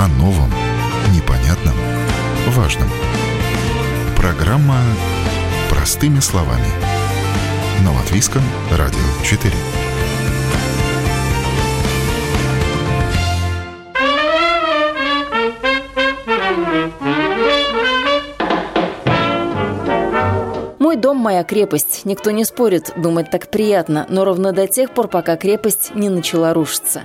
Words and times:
о 0.00 0.08
новом, 0.08 0.50
непонятном, 1.14 1.74
важном. 2.48 2.88
Программа 4.16 4.78
«Простыми 5.68 6.20
словами». 6.20 6.64
На 7.84 7.92
Латвийском 7.92 8.40
радио 8.70 8.98
4. 9.22 9.52
Мой 20.78 20.96
дом– 20.96 21.16
моя 21.18 21.44
крепость. 21.44 22.06
Никто 22.06 22.30
не 22.30 22.46
спорит, 22.46 22.94
думать 22.96 23.30
так 23.30 23.50
приятно, 23.50 24.06
но 24.08 24.24
ровно 24.24 24.52
до 24.52 24.66
тех 24.66 24.92
пор, 24.92 25.08
пока 25.08 25.36
крепость 25.36 25.94
не 25.94 26.08
начала 26.08 26.54
рушиться. 26.54 27.02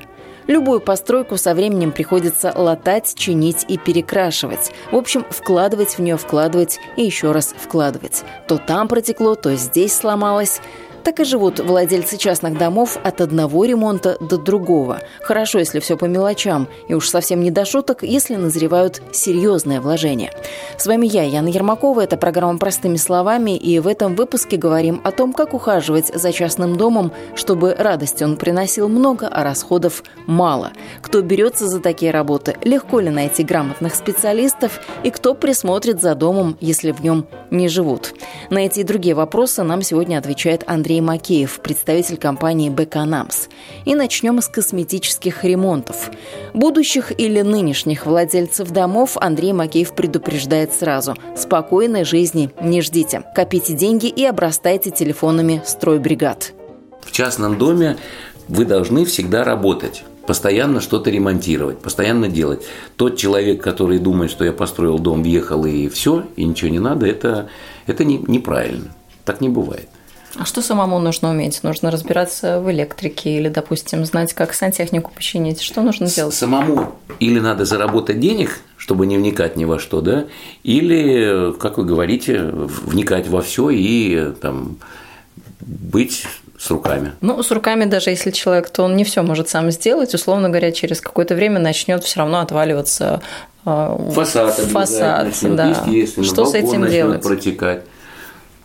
Любую 0.48 0.80
постройку 0.80 1.38
со 1.38 1.55
временем 1.55 1.91
приходится 1.91 2.53
латать, 2.55 3.16
чинить 3.16 3.66
и 3.67 3.77
перекрашивать. 3.77 4.72
В 4.91 4.95
общем, 4.95 5.26
вкладывать 5.30 5.98
в 5.98 5.99
нее, 5.99 6.17
вкладывать 6.17 6.80
и 6.98 7.03
еще 7.03 7.31
раз 7.31 7.55
вкладывать. 7.58 8.23
То 8.48 8.58
там 8.58 8.88
протекло, 8.88 9.36
то 9.36 9.55
здесь 9.55 9.95
сломалось. 9.95 10.62
Так 11.05 11.20
и 11.20 11.23
живут 11.23 11.59
владельцы 11.59 12.18
частных 12.18 12.58
домов 12.58 12.98
от 13.04 13.22
одного 13.22 13.64
ремонта 13.66 14.18
до 14.20 14.38
другого. 14.38 15.02
Хорошо, 15.22 15.59
если 15.59 15.80
все 15.80 15.98
по 15.98 16.05
мелочам, 16.05 16.68
и 16.88 16.95
уж 16.95 17.09
совсем 17.09 17.44
не 17.44 17.52
до 17.52 17.64
шуток, 17.64 18.02
если 18.02 18.34
назревают 18.34 19.04
серьезные 19.12 19.81
вложения. 19.81 20.31
С 20.80 20.88
вами 20.88 21.05
я, 21.05 21.22
Яна 21.22 21.50
Ермакова, 21.50 22.02
это 22.02 22.18
программа 22.18 22.58
«Простыми 22.58 22.98
словами», 22.98 23.55
и 23.55 23.78
в 23.78 23.86
этом 23.86 24.16
выпуске 24.16 24.58
говорим 24.58 25.00
о 25.04 25.12
том, 25.12 25.31
как 25.31 25.54
ухаживать 25.54 26.08
за 26.08 26.34
частным 26.34 26.76
домом, 26.76 27.12
чтобы 27.36 27.76
радости 27.76 28.23
он 28.23 28.36
приносил 28.36 28.90
много, 28.90 29.28
а 29.28 29.44
расходов 29.44 30.03
мало. 30.26 30.72
Кто 31.03 31.22
берется 31.22 31.67
за 31.67 31.81
такие 31.81 32.09
работы, 32.09 32.58
легко 32.64 33.00
ли 33.00 33.11
найти 33.11 33.44
грамотных 33.44 33.94
специалистов, 33.94 34.81
и 35.03 35.11
кто 35.11 35.36
присмотрит 35.36 36.02
за 36.02 36.16
домом, 36.16 36.58
если 36.61 36.89
в 36.89 37.03
нем 37.03 37.28
не 37.52 37.67
живут. 37.67 38.16
На 38.50 38.66
эти 38.66 38.80
и 38.80 38.83
другие 38.83 39.14
вопросы 39.14 39.61
нам 39.61 39.83
сегодня 39.83 40.17
отвечает 40.17 40.64
Андрей 40.66 40.95
Андрей 40.96 41.08
Макеев, 41.08 41.60
представитель 41.60 42.16
компании 42.16 42.70
«Бэканамс». 42.70 43.50
И 43.84 43.96
начнем 43.96 44.42
с 44.42 44.48
косметических 44.48 45.44
ремонтов. 45.44 46.10
Будущих 46.54 47.12
или 47.20 47.42
нынешних 47.42 48.06
владельцев 48.06 48.72
домов 48.72 49.18
Андрей 49.20 49.52
Макеев 49.52 49.94
предупреждает 49.94 50.72
сразу. 50.72 51.16
Спокойной 51.36 52.06
жизни 52.06 52.50
не 52.62 52.82
ждите. 52.82 53.23
Копите 53.36 53.73
деньги 53.73 54.06
и 54.06 54.23
обрастайте 54.23 54.90
телефонами 54.90 55.62
стройбригад. 55.66 56.54
В 57.02 57.12
частном 57.12 57.58
доме 57.58 57.98
вы 58.48 58.64
должны 58.64 59.04
всегда 59.04 59.44
работать 59.44 60.06
постоянно 60.26 60.80
что-то 60.80 61.10
ремонтировать, 61.10 61.80
постоянно 61.80 62.30
делать. 62.30 62.64
Тот 62.96 63.18
человек, 63.18 63.62
который 63.62 64.00
думает, 64.00 64.32
что 64.32 64.46
я 64.46 64.54
построил 64.54 64.98
дом, 64.98 65.23
въехал 65.23 65.66
и 65.66 65.90
все, 65.90 66.23
и 66.38 66.46
ничего 66.46 66.72
не 66.72 66.80
надо, 66.80 67.06
это, 67.06 67.50
это 67.86 68.06
не, 68.06 68.18
неправильно. 68.18 68.96
Так 69.26 69.42
не 69.42 69.50
бывает. 69.50 69.90
А 70.38 70.45
что 70.45 70.61
самому 70.61 71.00
нужно 71.00 71.30
уметь? 71.30 71.64
Нужно 71.64 71.91
разбираться 71.91 72.59
в 72.59 72.69
электрике 72.72 73.38
или, 73.38 73.50
допустим, 73.50 74.05
знать, 74.05 74.33
как 74.33 74.53
сантехнику 74.53 75.11
починить. 75.11 75.61
Что 75.61 75.81
нужно 75.81 76.08
делать? 76.08 76.33
Самому 76.33 76.95
или 77.19 77.39
надо 77.39 77.66
заработать 77.66 78.19
денег, 78.19 78.59
чтобы 78.77 79.05
не 79.05 79.17
вникать 79.17 79.55
ни 79.55 79.66
во 79.66 79.80
что, 79.80 80.02
да, 80.02 80.25
или, 80.64 81.53
как 81.59 81.77
вы 81.77 81.86
говорите, 81.86 82.42
вникать 82.42 83.27
во 83.27 83.42
все 83.42 83.69
и 83.69 84.33
там 84.42 84.77
быть 85.61 86.25
с 86.58 86.70
руками. 86.70 87.14
Ну, 87.22 87.42
с 87.42 87.52
руками 87.52 87.86
даже 87.86 88.09
если 88.09 88.31
человек, 88.31 88.70
то 88.70 88.83
он 88.83 88.95
не 88.95 89.03
все 89.03 89.22
может 89.22 89.49
сам 89.49 89.72
сделать, 89.72 90.14
условно 90.14 90.49
говоря, 90.49 90.72
через 90.72 91.02
какое-то 91.02 91.36
время 91.36 91.59
начнет 91.59 92.03
все 92.03 92.20
равно 92.20 92.39
отваливаться 92.39 93.22
а, 93.66 93.97
фасад, 94.11 94.53
фасад, 94.55 95.33
да. 95.44 95.73
Что 96.23 96.45
с 96.45 96.54
этим 96.54 96.87
делать? 96.87 97.23
протекать. 97.23 97.83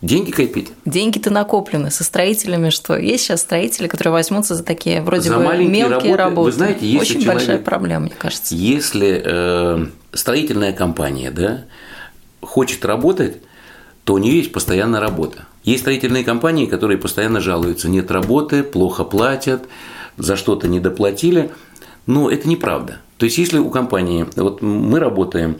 Деньги 0.01 0.31
копить. 0.31 0.71
Деньги-то 0.85 1.29
накоплены. 1.29 1.91
Со 1.91 2.03
строителями 2.03 2.71
что? 2.71 2.97
Есть 2.97 3.25
сейчас 3.25 3.41
строители, 3.41 3.87
которые 3.87 4.13
возьмутся 4.13 4.55
за 4.55 4.63
такие 4.63 5.01
вроде 5.01 5.29
за 5.29 5.37
бы 5.37 5.43
мелкие 5.43 6.15
работы. 6.15 6.17
работы. 6.17 6.45
Вы 6.45 6.51
знаете, 6.51 6.87
если 6.87 6.99
Очень 6.99 7.21
человек, 7.21 7.33
большая 7.33 7.57
проблема, 7.59 8.05
мне 8.05 8.15
кажется. 8.17 8.55
Если 8.55 9.21
э, 9.23 9.85
строительная 10.11 10.73
компания 10.73 11.29
да, 11.29 11.65
хочет 12.41 12.83
работать, 12.83 13.37
то 14.03 14.15
у 14.15 14.17
нее 14.17 14.37
есть 14.37 14.51
постоянная 14.51 14.99
работа. 14.99 15.45
Есть 15.63 15.83
строительные 15.83 16.23
компании, 16.23 16.65
которые 16.65 16.97
постоянно 16.97 17.39
жалуются. 17.39 17.87
Нет 17.87 18.09
работы, 18.09 18.63
плохо 18.63 19.03
платят, 19.03 19.67
за 20.17 20.35
что-то 20.35 20.67
не 20.67 20.79
доплатили. 20.79 21.51
Но 22.07 22.31
это 22.31 22.49
неправда. 22.49 22.97
То 23.17 23.25
есть, 23.25 23.37
если 23.37 23.59
у 23.59 23.69
компании, 23.69 24.25
вот 24.35 24.63
мы 24.63 24.97
работаем 24.97 25.57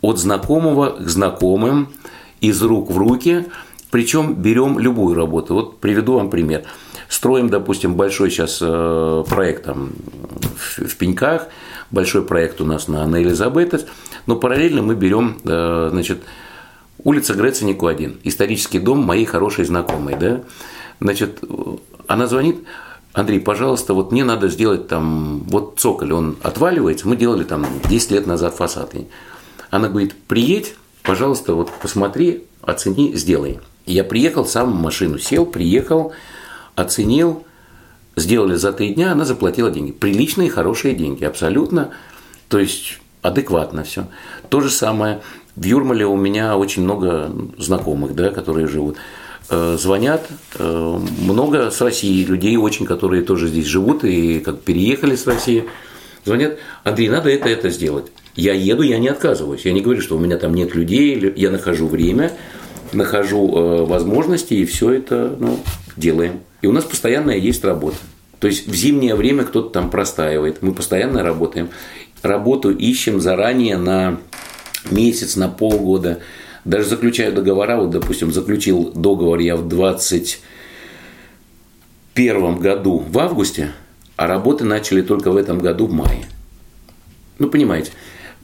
от 0.00 0.18
знакомого 0.18 0.96
к 0.98 1.06
знакомым, 1.06 1.92
из 2.40 2.62
рук 2.62 2.90
в 2.90 2.96
руки– 2.96 3.44
причем 3.92 4.36
берем 4.36 4.78
любую 4.78 5.14
работу. 5.14 5.52
Вот 5.52 5.78
приведу 5.78 6.14
вам 6.14 6.30
пример. 6.30 6.64
Строим, 7.10 7.50
допустим, 7.50 7.94
большой 7.94 8.30
сейчас 8.30 8.58
э, 8.62 9.24
проект 9.28 9.64
там, 9.64 9.90
в 10.78 10.96
Пеньках, 10.96 11.48
большой 11.90 12.22
проект 12.24 12.62
у 12.62 12.64
нас 12.64 12.88
на, 12.88 13.06
на 13.06 13.22
Элизабетес, 13.22 13.84
но 14.24 14.36
параллельно 14.36 14.80
мы 14.80 14.94
берем, 14.94 15.36
э, 15.44 15.90
значит, 15.92 16.22
улица 17.04 17.34
Греценику 17.34 17.86
1, 17.86 18.20
исторический 18.24 18.78
дом 18.78 19.00
моей 19.00 19.26
хорошей 19.26 19.66
знакомой, 19.66 20.16
да, 20.18 20.40
значит, 20.98 21.44
она 22.06 22.26
звонит, 22.28 22.64
Андрей, 23.12 23.40
пожалуйста, 23.40 23.92
вот 23.92 24.10
мне 24.10 24.24
надо 24.24 24.48
сделать 24.48 24.88
там, 24.88 25.40
вот 25.48 25.74
цоколь, 25.76 26.14
он 26.14 26.36
отваливается, 26.42 27.06
мы 27.06 27.16
делали 27.16 27.44
там 27.44 27.66
10 27.90 28.10
лет 28.12 28.26
назад 28.26 28.54
фасад. 28.54 28.94
Она 29.68 29.90
говорит, 29.90 30.14
приедь, 30.28 30.76
пожалуйста, 31.02 31.52
вот 31.52 31.70
посмотри, 31.82 32.44
оцени, 32.62 33.14
сделай. 33.14 33.60
Я 33.86 34.04
приехал, 34.04 34.44
сам 34.44 34.72
в 34.72 34.80
машину 34.80 35.18
сел, 35.18 35.44
приехал, 35.44 36.12
оценил, 36.74 37.44
сделали 38.16 38.54
за 38.54 38.72
три 38.72 38.94
дня, 38.94 39.12
она 39.12 39.24
заплатила 39.24 39.70
деньги. 39.70 39.92
Приличные, 39.92 40.50
хорошие 40.50 40.94
деньги, 40.94 41.24
абсолютно. 41.24 41.90
То 42.48 42.58
есть 42.58 43.00
адекватно 43.22 43.84
все. 43.84 44.06
То 44.48 44.60
же 44.60 44.70
самое. 44.70 45.20
В 45.56 45.64
Юрмале 45.64 46.06
у 46.06 46.16
меня 46.16 46.56
очень 46.56 46.82
много 46.82 47.30
знакомых, 47.58 48.14
да, 48.14 48.30
которые 48.30 48.66
живут. 48.66 48.96
Э, 49.50 49.76
звонят 49.78 50.26
э, 50.58 50.98
много 51.20 51.70
с 51.70 51.80
России 51.80 52.24
людей 52.24 52.56
очень, 52.56 52.86
которые 52.86 53.22
тоже 53.22 53.48
здесь 53.48 53.66
живут 53.66 54.04
и 54.04 54.40
как 54.40 54.60
переехали 54.62 55.14
с 55.14 55.26
России. 55.26 55.64
Звонят, 56.24 56.58
Андрей, 56.84 57.08
надо 57.08 57.28
это, 57.28 57.48
это 57.48 57.68
сделать. 57.70 58.06
Я 58.34 58.54
еду, 58.54 58.82
я 58.82 58.98
не 58.98 59.08
отказываюсь. 59.08 59.64
Я 59.64 59.72
не 59.72 59.82
говорю, 59.82 60.00
что 60.00 60.16
у 60.16 60.18
меня 60.18 60.38
там 60.38 60.54
нет 60.54 60.74
людей, 60.74 61.32
я 61.36 61.50
нахожу 61.50 61.86
время, 61.86 62.32
нахожу 62.92 63.56
э, 63.56 63.84
возможности 63.84 64.54
и 64.54 64.64
все 64.64 64.92
это 64.92 65.36
ну, 65.38 65.60
делаем. 65.96 66.40
И 66.60 66.66
у 66.66 66.72
нас 66.72 66.84
постоянно 66.84 67.30
есть 67.30 67.64
работа. 67.64 67.96
То 68.38 68.48
есть 68.48 68.66
в 68.66 68.74
зимнее 68.74 69.14
время 69.14 69.44
кто-то 69.44 69.70
там 69.70 69.90
простаивает. 69.90 70.62
Мы 70.62 70.74
постоянно 70.74 71.22
работаем. 71.22 71.70
Работу 72.22 72.70
ищем 72.70 73.20
заранее 73.20 73.76
на 73.76 74.18
месяц, 74.90 75.36
на 75.36 75.48
полгода. 75.48 76.18
Даже 76.64 76.88
заключаю 76.88 77.32
договора. 77.32 77.76
Вот, 77.76 77.90
допустим, 77.90 78.32
заключил 78.32 78.92
договор 78.92 79.38
я 79.38 79.56
в 79.56 79.68
21 79.68 82.58
году 82.58 83.04
в 83.08 83.18
августе, 83.18 83.72
а 84.16 84.26
работы 84.26 84.64
начали 84.64 85.02
только 85.02 85.30
в 85.30 85.36
этом 85.36 85.58
году 85.58 85.86
в 85.86 85.92
мае. 85.92 86.24
Ну, 87.38 87.48
понимаете, 87.48 87.92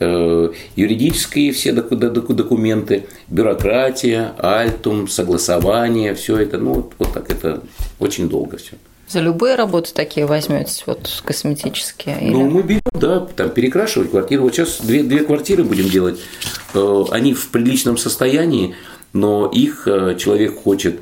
юридические 0.00 1.52
все 1.52 1.72
документы, 1.72 3.06
бюрократия, 3.28 4.32
альтум, 4.38 5.08
согласование, 5.08 6.14
все 6.14 6.36
это, 6.38 6.58
ну 6.58 6.74
вот, 6.74 6.92
вот 6.98 7.12
так 7.12 7.30
это 7.30 7.62
очень 7.98 8.28
долго 8.28 8.58
все. 8.58 8.74
За 9.08 9.20
любые 9.20 9.54
работы 9.54 9.92
такие 9.94 10.26
возьметесь, 10.26 10.82
вот 10.86 11.22
косметические? 11.24 12.18
Или... 12.20 12.30
Ну, 12.30 12.50
мы 12.50 12.62
берем, 12.62 12.82
да, 12.92 13.20
там 13.20 13.48
перекрашивать 13.48 14.10
квартиру. 14.10 14.42
Вот 14.42 14.54
сейчас 14.54 14.80
две, 14.82 15.02
две 15.02 15.20
квартиры 15.20 15.64
будем 15.64 15.88
делать. 15.88 16.20
Э, 16.74 17.04
они 17.10 17.32
в 17.32 17.48
приличном 17.48 17.96
состоянии, 17.96 18.74
но 19.14 19.46
их 19.46 19.88
э, 19.88 20.16
человек 20.18 20.62
хочет 20.62 21.00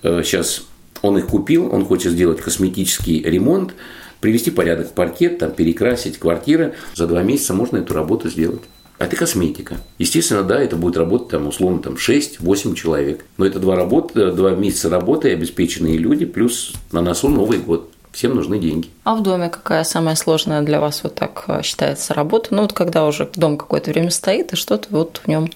сейчас, 0.00 0.62
он 1.02 1.18
их 1.18 1.26
купил, 1.26 1.74
он 1.74 1.84
хочет 1.84 2.12
сделать 2.12 2.40
косметический 2.40 3.20
ремонт, 3.20 3.74
привести 4.20 4.50
порядок 4.50 4.88
в 4.88 4.92
паркет, 4.92 5.38
там, 5.38 5.50
перекрасить 5.52 6.18
квартиры. 6.18 6.74
За 6.94 7.06
два 7.06 7.22
месяца 7.22 7.54
можно 7.54 7.78
эту 7.78 7.94
работу 7.94 8.28
сделать. 8.28 8.62
А 8.98 9.04
это 9.04 9.14
косметика. 9.14 9.76
Естественно, 9.98 10.42
да, 10.42 10.60
это 10.60 10.76
будет 10.76 10.96
работать 10.96 11.28
там, 11.28 11.46
условно 11.46 11.80
там 11.80 11.94
6-8 11.94 12.74
человек. 12.74 13.24
Но 13.36 13.46
это 13.46 13.60
два, 13.60 13.76
работы, 13.76 14.32
два 14.32 14.50
месяца 14.50 14.90
работы, 14.90 15.32
обеспеченные 15.32 15.96
люди, 15.96 16.26
плюс 16.26 16.72
на 16.90 17.00
носу 17.00 17.28
Новый 17.28 17.58
год. 17.58 17.92
Всем 18.12 18.34
нужны 18.34 18.58
деньги. 18.58 18.88
А 19.04 19.14
в 19.14 19.22
доме 19.22 19.48
какая 19.48 19.84
самая 19.84 20.14
сложная 20.16 20.62
для 20.62 20.80
вас 20.80 21.02
вот 21.02 21.14
так 21.14 21.44
э, 21.46 21.62
считается 21.62 22.14
работа? 22.14 22.48
Ну 22.50 22.62
вот 22.62 22.72
когда 22.72 23.06
уже 23.06 23.28
дом 23.36 23.56
какое-то 23.56 23.90
время 23.90 24.10
стоит, 24.10 24.52
и 24.52 24.56
что-то 24.56 24.88
вот 24.90 25.20
в 25.24 25.28
нем 25.28 25.50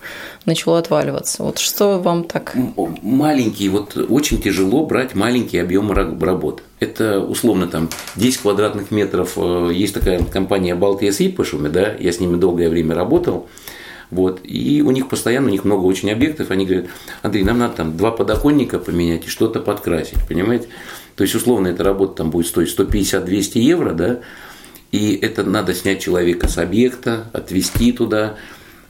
начало 0.44 0.78
отваливаться. 0.78 1.42
Вот 1.42 1.58
что 1.58 1.98
вам 1.98 2.24
так? 2.24 2.54
Маленький, 3.02 3.68
вот 3.68 3.96
очень 3.96 4.40
тяжело 4.40 4.86
брать 4.86 5.14
маленькие 5.14 5.62
объемы 5.62 5.94
работы. 5.94 6.62
Это 6.78 7.20
условно 7.20 7.66
там 7.66 7.88
10 8.16 8.38
квадратных 8.42 8.90
метров. 8.90 9.32
Э, 9.36 9.70
есть 9.72 9.94
такая 9.94 10.22
компания 10.22 10.74
Балтия 10.74 11.12
с 11.12 11.20
Ипашами, 11.20 11.68
да, 11.68 11.94
я 11.98 12.12
с 12.12 12.20
ними 12.20 12.36
долгое 12.36 12.68
время 12.68 12.94
работал. 12.94 13.48
Вот. 14.12 14.40
И 14.44 14.82
у 14.82 14.90
них 14.90 15.08
постоянно, 15.08 15.48
у 15.48 15.50
них 15.50 15.64
много 15.64 15.86
очень 15.86 16.12
объектов, 16.12 16.50
они 16.50 16.66
говорят, 16.66 16.86
Андрей, 17.22 17.44
нам 17.44 17.58
надо 17.58 17.76
там 17.76 17.96
два 17.96 18.10
подоконника 18.10 18.78
поменять 18.78 19.24
и 19.24 19.30
что-то 19.30 19.58
подкрасить, 19.58 20.18
понимаете? 20.28 20.68
То 21.16 21.24
есть, 21.24 21.34
условно, 21.34 21.68
эта 21.68 21.82
работа 21.82 22.16
там 22.16 22.30
будет 22.30 22.46
стоить 22.46 22.78
150-200 22.78 23.58
евро, 23.58 23.92
да, 23.92 24.20
и 24.90 25.14
это 25.14 25.44
надо 25.44 25.72
снять 25.74 26.02
человека 26.02 26.46
с 26.46 26.58
объекта, 26.58 27.30
отвезти 27.32 27.90
туда, 27.90 28.36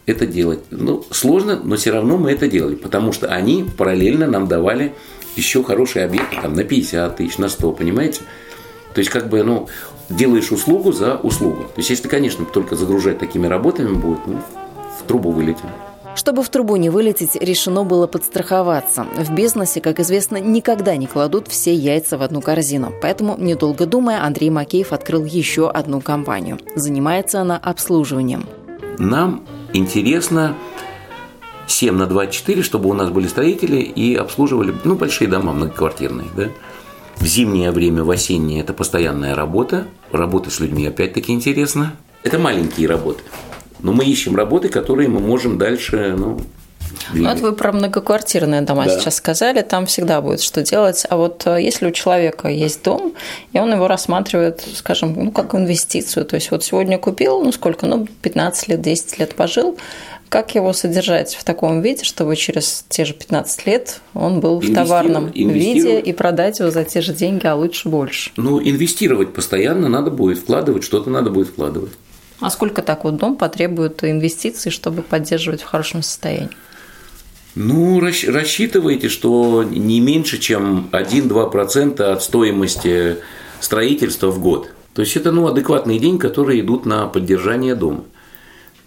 это 0.06 0.26
делать. 0.26 0.58
Ну, 0.72 1.04
сложно, 1.12 1.60
но 1.62 1.76
все 1.76 1.92
равно 1.92 2.18
мы 2.18 2.32
это 2.32 2.48
делали, 2.48 2.74
потому 2.74 3.12
что 3.12 3.28
они 3.28 3.64
параллельно 3.78 4.26
нам 4.26 4.48
давали 4.48 4.92
еще 5.36 5.62
хорошие 5.62 6.04
объекты, 6.04 6.36
там, 6.42 6.54
на 6.54 6.64
50 6.64 7.16
тысяч, 7.16 7.38
на 7.38 7.48
100, 7.48 7.70
понимаете? 7.70 8.22
То 8.92 8.98
есть, 8.98 9.10
как 9.10 9.28
бы, 9.28 9.44
ну, 9.44 9.68
делаешь 10.10 10.50
услугу 10.50 10.90
за 10.90 11.14
услугу. 11.14 11.62
То 11.62 11.74
есть, 11.76 11.90
если, 11.90 12.08
конечно, 12.08 12.44
только 12.44 12.74
загружать 12.74 13.20
такими 13.20 13.46
работами 13.46 13.94
будет, 13.94 14.26
ну, 14.26 14.40
в 15.02 15.06
трубу 15.08 15.30
вылетим. 15.30 15.68
Чтобы 16.14 16.42
в 16.42 16.48
трубу 16.50 16.76
не 16.76 16.90
вылететь, 16.90 17.36
решено 17.36 17.84
было 17.84 18.06
подстраховаться. 18.06 19.06
В 19.16 19.34
бизнесе, 19.34 19.80
как 19.80 19.98
известно, 20.00 20.36
никогда 20.36 20.96
не 20.96 21.06
кладут 21.06 21.48
все 21.48 21.74
яйца 21.74 22.18
в 22.18 22.22
одну 22.22 22.42
корзину. 22.42 22.92
Поэтому, 23.00 23.36
недолго 23.38 23.86
думая, 23.86 24.22
Андрей 24.24 24.50
Макеев 24.50 24.92
открыл 24.92 25.24
еще 25.24 25.70
одну 25.70 26.00
компанию. 26.02 26.58
Занимается 26.74 27.40
она 27.40 27.56
обслуживанием. 27.56 28.44
Нам 28.98 29.46
интересно 29.72 30.54
7 31.66 31.94
на 31.94 32.06
24, 32.06 32.62
чтобы 32.62 32.90
у 32.90 32.92
нас 32.92 33.08
были 33.08 33.26
строители 33.26 33.78
и 33.80 34.14
обслуживали 34.14 34.74
ну, 34.84 34.96
большие 34.96 35.28
дома 35.28 35.52
многоквартирные. 35.52 36.28
Да? 36.36 36.48
В 37.16 37.26
зимнее 37.26 37.70
время, 37.70 38.04
в 38.04 38.10
осеннее 38.10 38.60
это 38.60 38.74
постоянная 38.74 39.34
работа. 39.34 39.86
Работа 40.10 40.50
с 40.50 40.60
людьми 40.60 40.86
опять-таки 40.86 41.32
интересно. 41.32 41.96
Это 42.22 42.38
маленькие 42.38 42.86
работы. 42.86 43.22
Но 43.82 43.92
мы 43.92 44.04
ищем 44.04 44.36
работы, 44.36 44.68
которые 44.68 45.08
мы 45.08 45.20
можем 45.20 45.58
дальше 45.58 46.14
ну, 46.16 46.40
вот 47.14 47.40
вы 47.40 47.52
про 47.52 47.72
многоквартирные 47.72 48.62
дома 48.62 48.84
да. 48.84 48.98
сейчас 48.98 49.16
сказали, 49.16 49.62
там 49.62 49.86
всегда 49.86 50.20
будет 50.20 50.40
что 50.40 50.62
делать. 50.62 51.06
А 51.08 51.16
вот 51.16 51.42
э, 51.46 51.62
если 51.62 51.86
у 51.86 51.90
человека 51.90 52.48
есть 52.48 52.82
дом, 52.82 53.14
и 53.52 53.58
он 53.58 53.72
его 53.72 53.88
рассматривает, 53.88 54.64
скажем, 54.74 55.14
ну, 55.16 55.30
как 55.30 55.54
инвестицию, 55.54 56.24
то 56.24 56.36
есть 56.36 56.50
вот 56.50 56.64
сегодня 56.64 56.98
купил, 56.98 57.42
ну, 57.42 57.52
сколько, 57.52 57.86
ну, 57.86 58.06
15 58.22 58.68
лет, 58.68 58.80
10 58.80 59.18
лет 59.18 59.34
пожил, 59.34 59.78
как 60.28 60.54
его 60.54 60.72
содержать 60.72 61.34
в 61.34 61.44
таком 61.44 61.82
виде, 61.82 62.04
чтобы 62.04 62.36
через 62.36 62.86
те 62.88 63.04
же 63.04 63.12
15 63.12 63.66
лет 63.66 64.00
он 64.14 64.40
был 64.40 64.60
в 64.60 64.74
товарном 64.74 65.30
виде 65.30 66.00
и 66.00 66.12
продать 66.14 66.60
его 66.60 66.70
за 66.70 66.84
те 66.84 67.02
же 67.02 67.12
деньги, 67.12 67.46
а 67.46 67.54
лучше 67.54 67.90
больше? 67.90 68.30
Ну, 68.36 68.58
инвестировать 68.58 69.34
постоянно 69.34 69.90
надо 69.90 70.10
будет, 70.10 70.38
вкладывать, 70.38 70.84
что-то 70.84 71.10
надо 71.10 71.28
будет 71.28 71.48
вкладывать. 71.48 71.92
А 72.42 72.50
сколько 72.50 72.82
так 72.82 73.04
вот 73.04 73.16
дом 73.16 73.36
потребует 73.36 74.02
инвестиций, 74.02 74.72
чтобы 74.72 75.02
поддерживать 75.02 75.62
в 75.62 75.66
хорошем 75.66 76.02
состоянии? 76.02 76.50
Ну, 77.54 78.00
рассчитывайте, 78.00 79.08
что 79.08 79.62
не 79.62 80.00
меньше, 80.00 80.38
чем 80.38 80.88
1-2% 80.90 82.02
от 82.02 82.22
стоимости 82.22 83.18
строительства 83.60 84.30
в 84.30 84.40
год. 84.40 84.70
То 84.92 85.02
есть 85.02 85.16
это 85.16 85.30
ну, 85.30 85.46
адекватные 85.46 86.00
деньги, 86.00 86.20
которые 86.20 86.60
идут 86.62 86.84
на 86.84 87.06
поддержание 87.06 87.76
дома. 87.76 88.04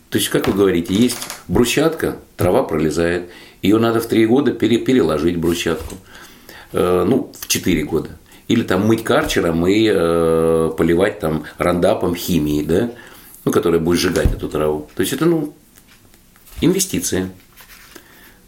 То 0.09 0.17
есть, 0.17 0.29
как 0.29 0.47
вы 0.47 0.53
говорите, 0.53 0.93
есть 0.93 1.17
брусчатка, 1.47 2.17
трава 2.35 2.63
пролезает, 2.63 3.29
ее 3.61 3.77
надо 3.77 4.01
в 4.01 4.07
3 4.07 4.25
года 4.25 4.51
переложить 4.51 5.37
брусчатку. 5.37 5.95
Э, 6.73 7.05
ну, 7.07 7.31
в 7.39 7.47
4 7.47 7.83
года. 7.83 8.09
Или 8.49 8.63
там 8.63 8.85
мыть 8.85 9.03
карчером 9.03 9.65
и 9.65 9.89
э, 9.89 10.71
поливать 10.77 11.19
там 11.19 11.45
рандапом 11.57 12.15
химией, 12.15 12.65
да 12.65 12.91
ну, 13.45 13.51
которая 13.51 13.79
будет 13.79 13.99
сжигать 13.99 14.33
эту 14.33 14.49
траву. 14.49 14.89
То 14.95 15.01
есть 15.01 15.13
это, 15.13 15.25
ну, 15.25 15.53
инвестиция. 16.61 17.29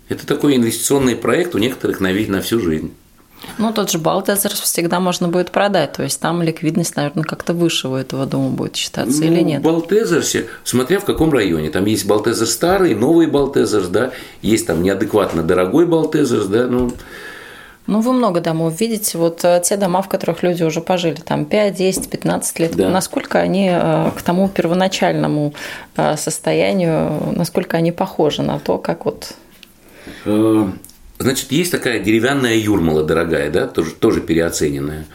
Это 0.10 0.26
такой 0.26 0.56
инвестиционный 0.56 1.16
проект 1.16 1.56
у 1.56 1.60
некоторых 1.60 2.00
на, 2.00 2.12
на 2.12 2.42
всю 2.42 2.60
жизнь. 2.60 2.94
Ну, 3.60 3.72
тот 3.72 3.92
же 3.92 4.00
Балтезер 4.00 4.52
всегда 4.52 5.00
можно 5.00 5.28
будет 5.28 5.52
продать, 5.52 5.94
то 5.94 6.02
есть 6.02 6.20
там 6.20 6.42
ликвидность, 6.42 6.96
наверное, 6.96 7.24
как-то 7.24 7.54
выше 7.54 7.88
у 7.88 7.94
этого 7.94 8.26
дома 8.26 8.50
будет 8.50 8.76
считаться 8.76 9.20
ну, 9.20 9.28
или 9.28 9.42
нет? 9.42 9.62
В 9.62 9.64
Балтезерсе, 9.64 10.48
смотря 10.64 11.00
в 11.00 11.06
каком 11.06 11.32
районе, 11.32 11.70
там 11.70 11.86
есть 11.86 12.08
Балтезер 12.08 12.48
старый, 12.48 12.96
новый 12.96 13.28
Балтезер, 13.28 13.88
да, 13.88 14.12
есть 14.42 14.66
там 14.66 14.82
неадекватно 14.82 15.44
дорогой 15.44 15.86
Балтезер, 15.86 16.46
да, 16.46 16.66
ну, 16.66 16.92
ну, 17.88 18.02
вы 18.02 18.12
много 18.12 18.42
домов 18.42 18.80
видите. 18.80 19.18
Вот 19.18 19.44
э, 19.44 19.62
те 19.64 19.78
дома, 19.78 20.02
в 20.02 20.10
которых 20.10 20.44
люди 20.44 20.62
уже 20.64 20.82
пожили, 20.82 21.16
там 21.16 21.46
5, 21.46 21.74
10, 21.74 22.10
15 22.10 22.60
лет, 22.60 22.76
да. 22.76 22.90
насколько 22.90 23.40
они 23.40 23.70
э, 23.72 24.12
к 24.16 24.22
тому 24.22 24.50
первоначальному 24.50 25.54
э, 25.96 26.18
состоянию, 26.18 27.34
насколько 27.36 27.78
они 27.78 27.94
похожи 27.94 28.42
на 28.44 28.60
то, 28.60 28.78
как 28.78 29.06
вот... 29.06 29.34
Значит, 31.20 31.52
есть 31.52 31.72
такая 31.72 32.00
деревянная 32.00 32.56
юрмала 32.56 33.04
дорогая, 33.04 33.50
да, 33.50 33.68
тоже, 33.68 33.92
тоже 33.92 34.22
переоцененная. 34.22 35.06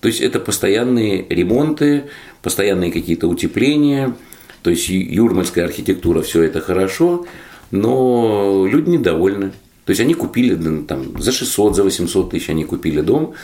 То 0.00 0.08
есть 0.08 0.20
это 0.20 0.40
постоянные 0.40 1.24
ремонты, 1.28 2.04
постоянные 2.42 2.92
какие-то 2.92 3.28
утепления. 3.28 4.14
То 4.62 4.70
есть 4.70 4.88
юрмальская 4.88 5.64
архитектура, 5.64 6.22
все 6.22 6.42
это 6.42 6.60
хорошо, 6.60 7.26
но 7.70 8.66
люди 8.66 8.90
недовольны. 8.90 9.52
То 9.84 9.90
есть 9.90 10.00
они 10.00 10.14
купили 10.14 10.54
там, 10.82 11.20
за 11.20 11.32
600, 11.32 11.76
за 11.76 11.82
800 11.82 12.30
тысяч 12.30 12.50
они 12.50 12.64
купили 12.64 13.00
дом, 13.00 13.34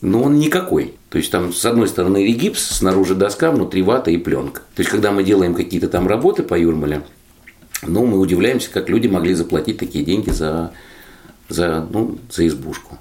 но 0.00 0.22
он 0.22 0.38
никакой. 0.38 0.94
То 1.08 1.18
есть 1.18 1.30
там 1.30 1.52
с 1.52 1.64
одной 1.64 1.88
стороны 1.88 2.24
регипс, 2.24 2.76
снаружи 2.78 3.14
доска, 3.14 3.50
внутри 3.50 3.82
вата 3.82 4.10
и 4.10 4.16
пленка. 4.16 4.62
То 4.74 4.80
есть 4.80 4.90
когда 4.90 5.10
мы 5.10 5.24
делаем 5.24 5.54
какие-то 5.54 5.88
там 5.88 6.06
работы 6.06 6.42
по 6.42 6.58
Юрмале, 6.58 7.02
ну, 7.82 8.06
мы 8.06 8.18
удивляемся, 8.18 8.70
как 8.70 8.88
люди 8.88 9.08
могли 9.08 9.34
заплатить 9.34 9.78
такие 9.78 10.04
деньги 10.04 10.30
за, 10.30 10.72
за, 11.48 11.86
ну, 11.90 12.18
за 12.30 12.46
избушку. 12.46 12.98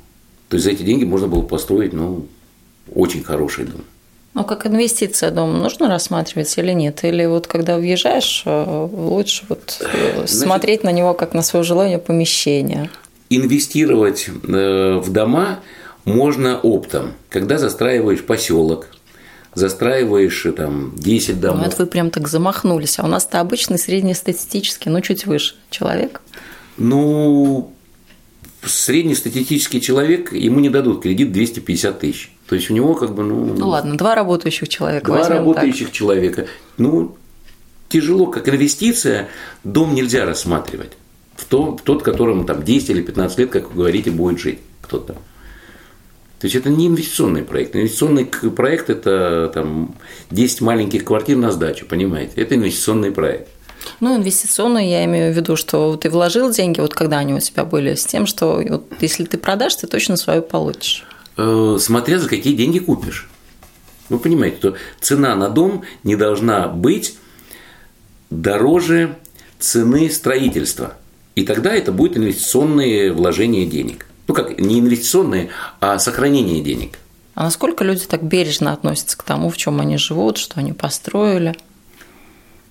То 0.48 0.56
есть 0.56 0.66
за 0.66 0.72
эти 0.72 0.84
деньги 0.84 1.04
можно 1.04 1.28
было 1.28 1.42
построить 1.42 1.94
ну, 1.94 2.28
очень 2.94 3.24
хороший 3.24 3.66
дом. 3.66 3.82
Ну, 4.40 4.46
как 4.46 4.66
инвестиция 4.66 5.32
дома 5.32 5.58
нужно 5.58 5.90
рассматривать 5.90 6.58
или 6.58 6.72
нет? 6.72 7.04
Или 7.04 7.26
вот 7.26 7.48
когда 7.48 7.78
въезжаешь, 7.78 8.44
э, 8.46 8.88
лучше 8.90 9.44
вот 9.50 9.82
э, 9.82 10.14
Значит, 10.16 10.30
смотреть 10.30 10.84
на 10.86 10.94
него 10.94 11.14
как 11.14 11.34
на 11.34 11.42
свое 11.42 11.64
желание 11.64 11.98
помещения? 11.98 12.90
Инвестировать 13.30 14.30
э, 14.30 15.02
в 15.04 15.12
дома 15.12 15.60
можно 16.06 16.58
оптом, 16.58 17.16
когда 17.28 17.58
застраиваешь 17.58 18.24
поселок, 18.24 18.88
застраиваешь 19.56 20.48
там 20.56 20.94
10 20.96 21.42
домов. 21.42 21.60
Ну, 21.60 21.68
это 21.68 21.76
вы 21.84 21.86
прям 21.88 22.10
так 22.10 22.30
замахнулись. 22.30 22.98
А 22.98 23.04
у 23.04 23.08
нас-то 23.08 23.42
обычный 23.42 23.78
среднестатистический, 23.78 24.90
ну, 24.90 25.02
чуть 25.02 25.26
выше 25.26 25.56
человек. 25.70 26.22
Ну, 26.78 27.74
среднестатистический 28.64 29.82
человек, 29.82 30.32
ему 30.32 30.62
не 30.62 30.70
дадут 30.70 31.02
кредит 31.02 31.34
250 31.34 32.00
тысяч. 32.00 32.32
То 32.50 32.56
есть 32.56 32.72
у 32.72 32.74
него 32.74 32.96
как 32.96 33.14
бы, 33.14 33.24
ну... 33.24 33.54
Ну 33.54 33.70
ладно, 33.70 33.96
два 33.96 34.16
работающих 34.16 34.70
человека. 34.70 35.06
Два 35.06 35.30
работающих 35.30 35.90
так. 35.90 35.96
человека. 35.96 36.48
Ну, 36.78 37.16
тяжело, 37.90 38.26
как 38.26 38.50
инвестиция, 38.50 39.30
дом 39.64 39.94
нельзя 39.94 40.26
рассматривать. 40.26 40.94
В, 41.36 41.46
то, 41.46 41.78
в 41.78 41.82
тот, 41.84 42.02
которому 42.02 42.46
там 42.46 42.64
10 42.64 42.90
или 42.90 43.02
15 43.04 43.38
лет, 43.38 43.52
как 43.52 43.70
вы 43.70 43.76
говорите, 43.76 44.10
будет 44.10 44.40
жить 44.40 44.60
кто-то. 44.82 45.14
То 45.14 46.46
есть 46.46 46.56
это 46.56 46.70
не 46.70 46.88
инвестиционный 46.88 47.44
проект. 47.44 47.76
Инвестиционный 47.76 48.26
проект– 48.26 48.90
это 48.90 49.52
там, 49.54 49.94
10 50.32 50.62
маленьких 50.62 51.06
квартир 51.06 51.38
на 51.38 51.52
сдачу, 51.52 51.86
понимаете? 51.86 52.42
Это 52.42 52.56
инвестиционный 52.56 53.12
проект. 53.12 53.48
Ну, 54.00 54.18
инвестиционную 54.18 54.88
я 54.88 55.06
имею 55.06 55.32
в 55.32 55.38
виду, 55.38 55.56
что 55.56 55.96
ты 55.98 56.10
вложил 56.10 56.50
деньги, 56.50 56.80
вот 56.80 56.96
когда 56.96 57.20
они 57.20 57.36
у 57.36 57.40
тебя 57.40 57.64
были, 57.64 57.94
с 57.94 58.06
тем, 58.06 58.26
что 58.26 58.64
вот, 58.68 58.86
если 59.02 59.26
ты 59.26 59.38
продашь, 59.38 59.76
ты 59.76 59.86
точно 59.86 60.18
свою 60.18 60.42
получишь. 60.42 61.06
Э, 61.42 61.78
смотря 61.80 62.20
за 62.20 62.28
какие 62.28 62.54
деньги 62.54 62.80
купишь. 62.80 63.30
Вы 64.10 64.20
понимаете, 64.20 64.58
что 64.58 64.76
цена 65.00 65.36
на 65.36 65.50
дом 65.50 65.84
не 66.04 66.18
должна 66.18 66.68
быть 66.68 67.16
дороже 68.30 69.16
цены 69.58 70.10
строительства. 70.10 70.96
И 71.36 71.44
тогда 71.44 71.74
это 71.74 71.94
будет 71.94 72.18
инвестиционные 72.18 73.14
вложения 73.14 73.66
денег. 73.66 74.06
Ну, 74.28 74.34
как 74.34 74.60
не 74.60 74.82
инвестиционные, 74.82 75.50
а 75.80 75.98
сохранение 75.98 76.62
денег. 76.62 77.00
А 77.36 77.44
насколько 77.44 77.86
люди 77.86 78.04
так 78.04 78.22
бережно 78.22 78.74
относятся 78.74 79.18
к 79.18 79.24
тому, 79.24 79.50
в 79.50 79.56
чем 79.56 79.80
они 79.80 79.96
живут, 79.96 80.38
что 80.38 80.60
они 80.60 80.74
построили? 80.74 81.56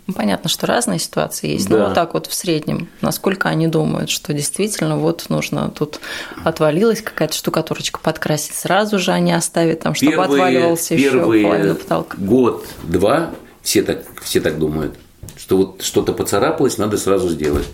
Ну, 0.09 0.15
понятно, 0.15 0.49
что 0.49 0.67
разные 0.67 0.99
ситуации 0.99 1.51
есть, 1.53 1.69
Да. 1.69 1.77
но 1.77 1.85
вот 1.85 1.95
так 1.95 2.15
вот 2.15 2.27
в 2.29 2.35
среднем, 2.35 2.89
насколько 3.03 3.51
они 3.51 3.67
думают, 3.69 4.09
что 4.09 4.33
действительно 4.33 4.97
вот 4.97 5.27
нужно 5.29 5.71
тут 5.71 6.01
отвалилась 6.45 7.03
какая-то 7.03 7.35
штукатурочка 7.35 8.01
подкрасить 8.01 8.55
сразу 8.55 8.99
же, 8.99 9.13
а 9.13 9.21
не 9.21 9.33
оставить 9.33 9.81
там, 9.81 9.95
чтобы 9.95 10.15
отваливался 10.15 10.95
еще 10.95 11.11
первые 11.11 11.45
половина 11.45 11.75
потолка. 11.75 12.17
год-два 12.19 13.31
все 13.61 13.83
так, 13.83 14.03
все 14.23 14.41
так 14.41 14.59
думают, 14.59 14.95
что 15.37 15.59
вот 15.59 15.83
что-то 15.83 16.15
поцарапалось, 16.15 16.79
надо 16.79 16.97
сразу 16.97 17.29
сделать. 17.29 17.67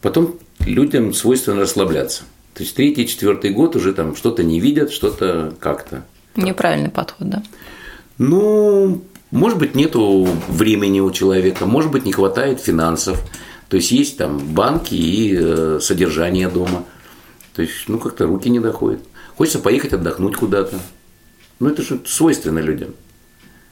Потом 0.00 0.36
людям 0.60 1.12
свойственно 1.12 1.62
расслабляться. 1.62 2.22
То 2.54 2.62
есть 2.62 2.76
третий, 2.76 3.08
четвертый 3.08 3.50
год 3.50 3.74
уже 3.74 3.92
там 3.92 4.14
что-то 4.14 4.44
не 4.44 4.60
видят, 4.60 4.92
что-то 4.92 5.52
как-то. 5.58 6.04
Неправильный 6.36 6.90
подход, 6.90 7.28
да? 7.28 7.42
Ну, 8.18 9.02
может 9.32 9.58
быть, 9.58 9.74
нету 9.74 10.28
времени 10.48 11.00
у 11.00 11.10
человека, 11.10 11.66
может 11.66 11.90
быть, 11.90 12.04
не 12.04 12.12
хватает 12.12 12.60
финансов. 12.60 13.18
То 13.68 13.78
есть 13.78 13.90
есть 13.90 14.18
там 14.18 14.38
банки 14.38 14.94
и 14.94 15.34
э, 15.34 15.78
содержание 15.80 16.48
дома. 16.48 16.84
То 17.54 17.62
есть, 17.62 17.88
ну, 17.88 17.98
как-то 17.98 18.26
руки 18.26 18.50
не 18.50 18.60
доходят. 18.60 19.00
Хочется 19.36 19.58
поехать 19.58 19.94
отдохнуть 19.94 20.36
куда-то. 20.36 20.78
Ну, 21.58 21.68
это 21.70 21.80
же 21.82 22.00
свойственно 22.06 22.58
людям. 22.58 22.94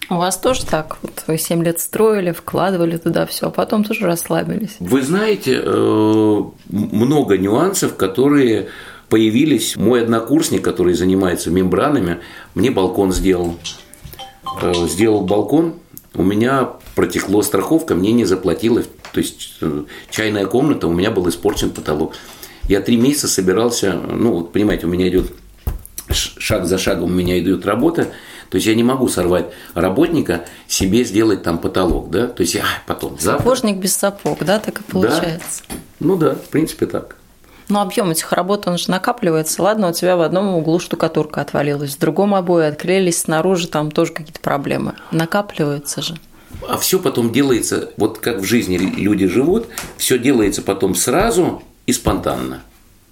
У 0.09 0.15
вас 0.15 0.39
тоже 0.39 0.65
так? 0.65 0.97
Вот 1.03 1.25
вы 1.27 1.37
7 1.37 1.63
лет 1.63 1.79
строили, 1.79 2.33
вкладывали 2.33 2.97
туда 2.97 3.27
все, 3.27 3.49
а 3.49 3.51
потом 3.51 3.85
тоже 3.85 4.07
расслабились. 4.07 4.77
Вы 4.81 5.03
знаете, 5.03 5.61
э, 5.63 6.43
много 6.71 7.37
нюансов, 7.37 7.97
которые 7.97 8.69
появились. 9.11 9.77
Мой 9.77 10.03
однокурсник, 10.03 10.65
который 10.65 10.95
занимается 10.95 11.51
мембранами, 11.51 12.21
мне 12.55 12.71
балкон 12.71 13.13
сделал. 13.13 13.59
Э, 14.61 14.73
Сделал 14.87 15.23
балкон, 15.23 15.75
у 16.15 16.23
меня 16.23 16.71
протекло 16.95 17.43
страховка, 17.43 17.95
мне 17.95 18.13
не 18.13 18.25
заплатила. 18.25 18.83
То 19.13 19.19
есть 19.21 19.57
э, 19.61 19.85
чайная 20.11 20.47
комната, 20.47 20.87
у 20.87 20.93
меня 20.93 21.11
был 21.11 21.29
испорчен 21.29 21.71
потолок. 21.71 22.15
Я 22.69 22.81
три 22.81 22.97
месяца 22.97 23.29
собирался, 23.29 23.93
ну, 23.95 24.33
вот 24.35 24.53
понимаете, 24.53 24.87
у 24.87 24.91
меня 24.91 25.09
идет 25.09 25.33
шаг 26.13 26.67
за 26.67 26.79
шагом 26.79 27.11
у 27.11 27.15
меня 27.15 27.39
идет 27.39 27.65
работа, 27.67 28.09
то 28.51 28.57
есть 28.57 28.67
я 28.67 28.75
не 28.75 28.83
могу 28.83 29.09
сорвать 29.09 29.47
работника, 29.75 30.45
себе 30.67 31.05
сделать 31.05 31.43
там 31.43 31.59
потолок, 31.59 32.11
да, 32.11 32.27
то 32.27 32.43
есть 32.43 32.55
я 32.55 32.63
«Ай, 32.63 32.79
потом, 32.87 33.17
завтра. 33.19 33.39
Сапожник 33.43 33.77
без 33.77 33.97
сапог, 33.97 34.45
да, 34.45 34.59
так 34.59 34.81
и 34.81 34.83
получается. 34.83 35.63
Ну 36.01 36.17
да, 36.17 36.35
в 36.35 36.49
принципе 36.49 36.87
так. 36.87 37.17
Но 37.71 37.81
объем 37.83 38.11
этих 38.11 38.33
работ, 38.33 38.67
он 38.67 38.77
же 38.79 38.91
накапливается. 38.91 39.63
Ладно, 39.63 39.89
у 39.89 39.93
тебя 39.93 40.17
в 40.17 40.23
одном 40.23 40.49
углу 40.57 40.81
штукатурка 40.81 41.41
отвалилась, 41.41 41.95
в 41.95 41.99
другом 41.99 42.35
обои 42.35 42.67
отклеились 42.67 43.21
снаружи, 43.21 43.69
там 43.69 43.91
тоже 43.91 44.13
какие-то 44.13 44.41
проблемы. 44.41 44.95
Накапливается 45.13 46.03
же. 46.03 46.17
А 46.69 46.77
все 46.77 46.99
потом 46.99 47.33
делается, 47.33 47.91
вот 47.97 48.19
как 48.19 48.41
в 48.41 48.45
жизни 48.45 48.77
люди 48.77 49.27
живут, 49.27 49.69
все 49.97 50.19
делается 50.19 50.63
потом 50.63 50.95
сразу 50.95 51.63
и 51.87 51.93
спонтанно. 51.93 52.63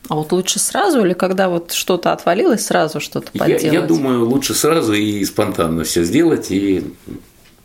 А 0.09 0.15
вот 0.15 0.33
лучше 0.33 0.59
сразу 0.59 1.05
или 1.05 1.12
когда 1.12 1.49
вот 1.49 1.73
что-то 1.73 2.12
отвалилось, 2.12 2.67
сразу 2.67 2.99
что-то 2.99 3.29
Я, 3.35 3.41
подделать? 3.41 3.62
я 3.62 3.83
думаю, 3.83 4.27
лучше 4.27 4.55
сразу 4.55 4.93
и 4.93 5.25
спонтанно 5.25 5.85
все 5.85 6.03
сделать 6.03 6.50
и 6.50 6.83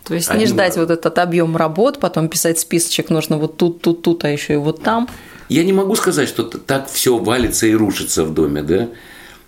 То 0.03 0.13
есть 0.13 0.29
Один 0.29 0.41
не 0.41 0.45
ждать 0.47 0.75
раз. 0.75 0.77
вот 0.77 0.91
этот 0.91 1.17
объем 1.17 1.55
работ, 1.57 1.99
потом 1.99 2.27
писать 2.27 2.59
списочек 2.59 3.09
нужно 3.09 3.37
вот 3.37 3.57
тут, 3.57 3.81
тут, 3.81 4.01
тут, 4.03 4.25
а 4.25 4.29
еще 4.29 4.53
и 4.53 4.57
вот 4.57 4.83
там. 4.83 5.07
Я 5.49 5.63
не 5.63 5.73
могу 5.73 5.95
сказать, 5.95 6.29
что 6.29 6.43
так 6.43 6.89
все 6.89 7.17
валится 7.17 7.67
и 7.67 7.73
рушится 7.73 8.23
в 8.23 8.33
доме, 8.33 8.63
да. 8.63 8.89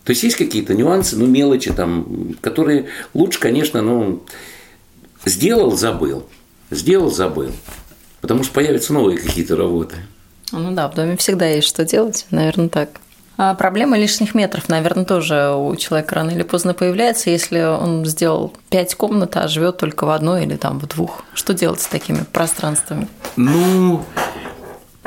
То 0.04 0.12
есть 0.12 0.24
есть 0.24 0.36
какие-то 0.36 0.76
нюансы, 0.76 1.18
ну, 1.18 1.26
мелочи 1.26 1.74
там, 1.74 2.36
которые 2.42 2.86
лучше, 3.14 3.40
конечно, 3.40 3.82
ну, 3.82 4.24
сделал, 5.26 5.76
забыл. 5.76 6.28
Сделал, 6.70 7.12
забыл. 7.12 7.52
Потому 8.22 8.44
что 8.44 8.54
появятся 8.54 8.94
новые 8.94 9.18
какие-то 9.18 9.56
работы. 9.56 9.98
Ну 10.52 10.72
да, 10.72 10.88
в 10.90 10.96
доме 10.96 11.18
всегда 11.18 11.48
есть 11.48 11.68
что 11.68 11.86
делать, 11.86 12.26
наверное, 12.30 12.70
так. 12.70 12.90
А 13.38 13.54
проблема 13.54 13.98
лишних 13.98 14.34
метров, 14.34 14.70
наверное, 14.70 15.04
тоже 15.04 15.54
у 15.54 15.76
человека 15.76 16.16
рано 16.16 16.32
или 16.32 16.44
поздно 16.44 16.74
появляется, 16.74 17.30
если 17.30 17.62
он 17.62 18.06
сделал 18.06 18.54
пять 18.70 18.96
комнат, 18.96 19.36
а 19.36 19.48
живет 19.48 19.78
только 19.78 20.06
в 20.06 20.10
одной 20.12 20.46
или 20.46 20.56
там 20.56 20.80
в 20.80 20.88
двух. 20.88 21.24
Что 21.34 21.54
делать 21.54 21.82
с 21.82 21.88
такими 21.88 22.24
пространствами? 22.32 23.08
Ну, 23.36 24.06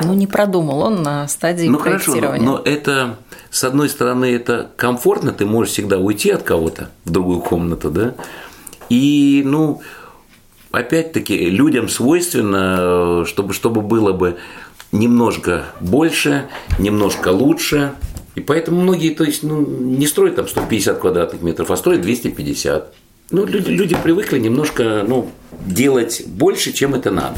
Ну, 0.01 0.13
не 0.13 0.27
продумал 0.27 0.81
он 0.81 1.03
на 1.03 1.27
стадии 1.27 1.67
ну 1.67 1.77
хорошо, 1.77 2.11
но, 2.11 2.21
проектирования. 2.21 2.45
но 2.45 2.61
это, 2.63 3.17
с 3.51 3.63
одной 3.63 3.89
стороны, 3.89 4.33
это 4.33 4.71
комфортно, 4.77 5.33
ты 5.33 5.45
можешь 5.45 5.73
всегда 5.73 5.97
уйти 5.97 6.29
от 6.29 6.43
кого-то 6.43 6.89
в 7.03 7.11
другую 7.11 7.41
комнату, 7.41 7.91
да. 7.91 8.15
И, 8.89 9.43
ну, 9.45 9.81
опять-таки, 10.71 11.49
людям 11.49 11.89
свойственно, 11.89 13.25
чтобы, 13.25 13.53
чтобы 13.53 13.81
было 13.81 14.13
бы 14.13 14.37
немножко 14.91 15.65
больше, 15.81 16.45
немножко 16.79 17.29
лучше. 17.29 17.93
И 18.35 18.41
поэтому 18.41 18.81
многие, 18.81 19.13
то 19.13 19.23
есть, 19.23 19.43
ну, 19.43 19.59
не 19.65 20.07
строят 20.07 20.35
там 20.35 20.47
150 20.47 20.97
квадратных 20.99 21.41
метров, 21.41 21.71
а 21.71 21.75
строят 21.75 22.01
250. 22.01 22.93
Ну, 23.31 23.45
люди, 23.45 23.69
люди 23.69 23.97
привыкли 24.01 24.39
немножко, 24.39 25.03
ну, 25.07 25.29
делать 25.65 26.23
больше, 26.25 26.71
чем 26.71 26.95
это 26.95 27.11
надо. 27.11 27.37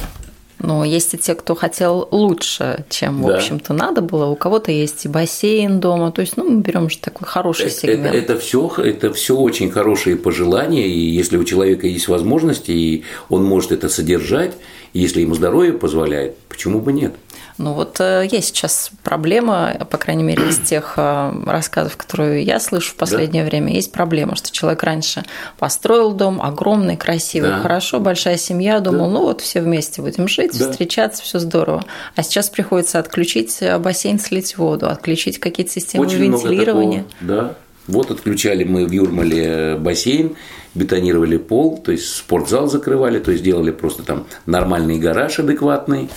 Но 0.64 0.86
есть 0.86 1.14
и 1.14 1.18
те, 1.18 1.34
кто 1.36 1.56
хотел 1.56 2.08
лучше, 2.12 2.86
чем, 2.90 3.24
в 3.24 3.28
Да. 3.28 3.36
общем-то, 3.36 3.74
надо 3.74 4.02
было. 4.02 4.26
У 4.26 4.36
кого-то 4.36 4.72
есть 4.72 5.06
и 5.06 5.08
бассейн 5.08 5.80
дома. 5.80 6.12
То 6.12 6.22
есть, 6.22 6.38
ну, 6.38 6.50
мы 6.50 6.62
берем 6.62 6.90
же 6.90 7.00
такой 7.00 7.28
хороший 7.28 7.68
Это, 7.68 7.76
сегмент. 7.76 8.16
это, 8.16 8.38
все, 8.38 8.72
это 8.78 9.12
все 9.14 9.36
очень 9.36 9.72
хорошие 9.72 10.16
пожелания, 10.16 10.88
и 10.88 11.00
если 11.00 11.38
у 11.38 11.44
человека 11.44 11.88
есть 11.88 12.08
возможности, 12.08 12.72
и 12.72 13.04
он 13.30 13.44
может 13.44 13.72
это 13.72 13.90
содержать, 13.90 14.54
если 14.94 15.22
ему 15.22 15.34
здоровье 15.36 15.74
позволяет, 15.74 16.38
почему 16.50 16.80
бы 16.80 16.94
нет? 16.94 17.14
Ну 17.62 17.74
вот 17.74 18.00
э, 18.00 18.28
есть 18.30 18.48
сейчас 18.48 18.92
проблема, 19.04 19.74
по 19.90 19.98
крайней 19.98 20.24
мере, 20.24 20.50
из 20.50 20.58
тех 20.60 20.96
э, 20.98 21.32
рассказов, 21.46 21.96
которые 21.96 22.42
я 22.44 22.60
слышу 22.60 22.92
в 22.94 22.96
последнее 22.96 23.46
время, 23.46 23.72
есть 23.74 23.92
проблема, 23.92 24.36
что 24.36 24.52
человек 24.52 24.82
раньше 24.84 25.24
построил 25.60 26.12
дом, 26.12 26.42
огромный, 26.42 26.98
красивый, 26.98 27.52
Да. 27.52 27.60
хорошо, 27.60 28.00
большая 28.00 28.38
семья, 28.38 28.80
думал, 28.80 29.10
ну 29.12 29.22
вот 29.22 29.42
все 29.42 29.62
вместе 29.62 30.02
будем 30.02 30.28
жить, 30.28 30.58
Да. 30.58 30.72
встречаться, 30.72 31.22
все 31.22 31.38
здорово. 31.40 31.84
А 32.16 32.24
сейчас 32.24 32.50
приходится 32.50 32.98
отключить 32.98 33.58
э, 33.62 33.78
бассейн, 33.78 34.20
слить 34.20 34.58
воду, 34.58 34.88
отключить 34.90 35.40
какие-то 35.40 35.72
системы 35.72 36.06
вентилирования. 36.08 37.04
такого, 37.20 37.40
да. 37.40 37.56
Вот 37.88 38.10
отключали 38.12 38.64
мы 38.64 38.86
в 38.86 38.92
Юрмале 38.92 39.76
бассейн, 39.78 40.36
бетонировали 40.76 41.38
пол, 41.38 41.78
то 41.78 41.92
есть 41.92 42.08
спортзал 42.16 42.68
закрывали, 42.68 43.20
то 43.20 43.32
есть 43.32 43.44
делали 43.44 43.72
просто 43.72 44.04
там 44.04 44.26
нормальный 44.46 44.98
гараж 45.00 45.40
адекватный, 45.40 46.10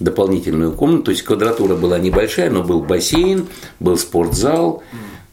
дополнительную 0.00 0.72
комнату. 0.72 1.04
То 1.04 1.10
есть 1.12 1.22
квадратура 1.22 1.74
была 1.76 1.98
небольшая, 1.98 2.50
но 2.50 2.62
был 2.62 2.80
бассейн, 2.80 3.46
был 3.80 3.96
спортзал, 3.96 4.82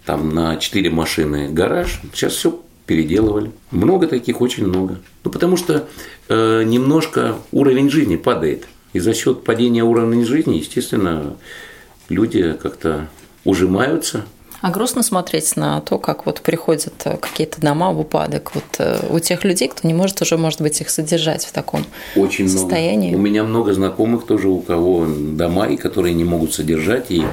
там 0.06 0.34
на 0.34 0.58
4 0.58 0.90
машины 0.90 1.50
гараж. 1.50 2.02
Сейчас 2.14 2.34
все 2.34 2.60
переделывали. 2.86 3.52
Много 3.70 4.08
таких, 4.08 4.42
очень 4.42 4.66
много. 4.66 5.00
Ну, 5.24 5.32
потому 5.32 5.58
что 5.58 5.88
э, 6.28 6.64
немножко 6.64 7.36
уровень 7.52 7.90
жизни 7.90 8.16
падает. 8.16 8.68
И 8.94 9.00
за 9.00 9.14
счет 9.14 9.44
падения 9.44 9.84
уровня 9.84 10.26
жизни, 10.26 10.58
естественно, 10.58 11.36
люди 12.10 12.54
как-то 12.54 13.08
ужимаются. 13.46 14.26
А 14.62 14.72
грустно 14.72 15.04
смотреть 15.04 15.56
на 15.56 15.80
то, 15.82 15.98
как 15.98 16.26
вот 16.26 16.42
приходят 16.42 16.94
э, 17.06 17.18
какие-то 17.18 17.62
дома 17.62 17.92
в 17.92 18.00
упадок 18.00 18.54
вот 18.54 18.66
э, 18.80 19.00
у 19.10 19.20
тех 19.20 19.44
людей, 19.46 19.70
кто 19.70 19.88
не 19.88 19.94
может 19.94 20.22
уже, 20.22 20.38
может 20.38 20.62
быть, 20.62 20.82
их 20.82 20.90
содержать 20.90 21.46
в 21.46 21.52
таком 21.54 21.86
Очень 22.16 22.50
состоянии. 22.50 23.10
много. 23.10 23.20
У 23.20 23.24
меня 23.24 23.44
много 23.44 23.74
знакомых 23.74 24.26
тоже, 24.26 24.50
у 24.50 24.60
кого 24.60 25.06
дома, 25.08 25.68
и 25.68 25.78
которые 25.78 26.14
не 26.14 26.26
могут 26.26 26.54
содержать, 26.54 27.06
и 27.10 27.24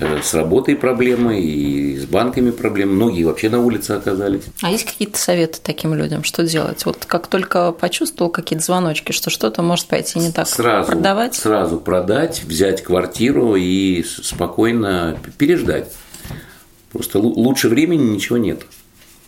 э, 0.00 0.20
с 0.22 0.34
работой 0.34 0.76
проблемы, 0.76 1.40
и 1.40 1.96
с 1.98 2.04
банками 2.04 2.50
проблемы. 2.50 2.92
Многие 2.92 3.24
вообще 3.24 3.48
на 3.48 3.64
улице 3.64 3.92
оказались. 3.92 4.42
А 4.62 4.70
есть 4.70 4.84
какие-то 4.84 5.18
советы 5.18 5.58
таким 5.62 5.94
людям, 5.94 6.22
что 6.22 6.44
делать? 6.44 6.84
Вот 6.84 7.04
как 7.06 7.28
только 7.28 7.72
почувствовал 7.72 8.30
какие-то 8.30 8.64
звоночки, 8.64 9.12
что 9.12 9.30
что-то 9.30 9.62
может 9.62 9.86
пойти 9.86 10.18
не 10.18 10.32
так, 10.32 10.46
Сразу 10.46 10.92
продавать? 10.92 11.34
Сразу 11.34 11.78
продать, 11.78 12.42
взять 12.44 12.82
квартиру 12.82 13.56
и 13.56 14.04
спокойно 14.04 15.16
переждать. 15.38 15.88
Просто 16.98 17.20
лу- 17.20 17.34
лучше 17.36 17.68
времени 17.68 18.02
ничего 18.14 18.38
нет. 18.38 18.62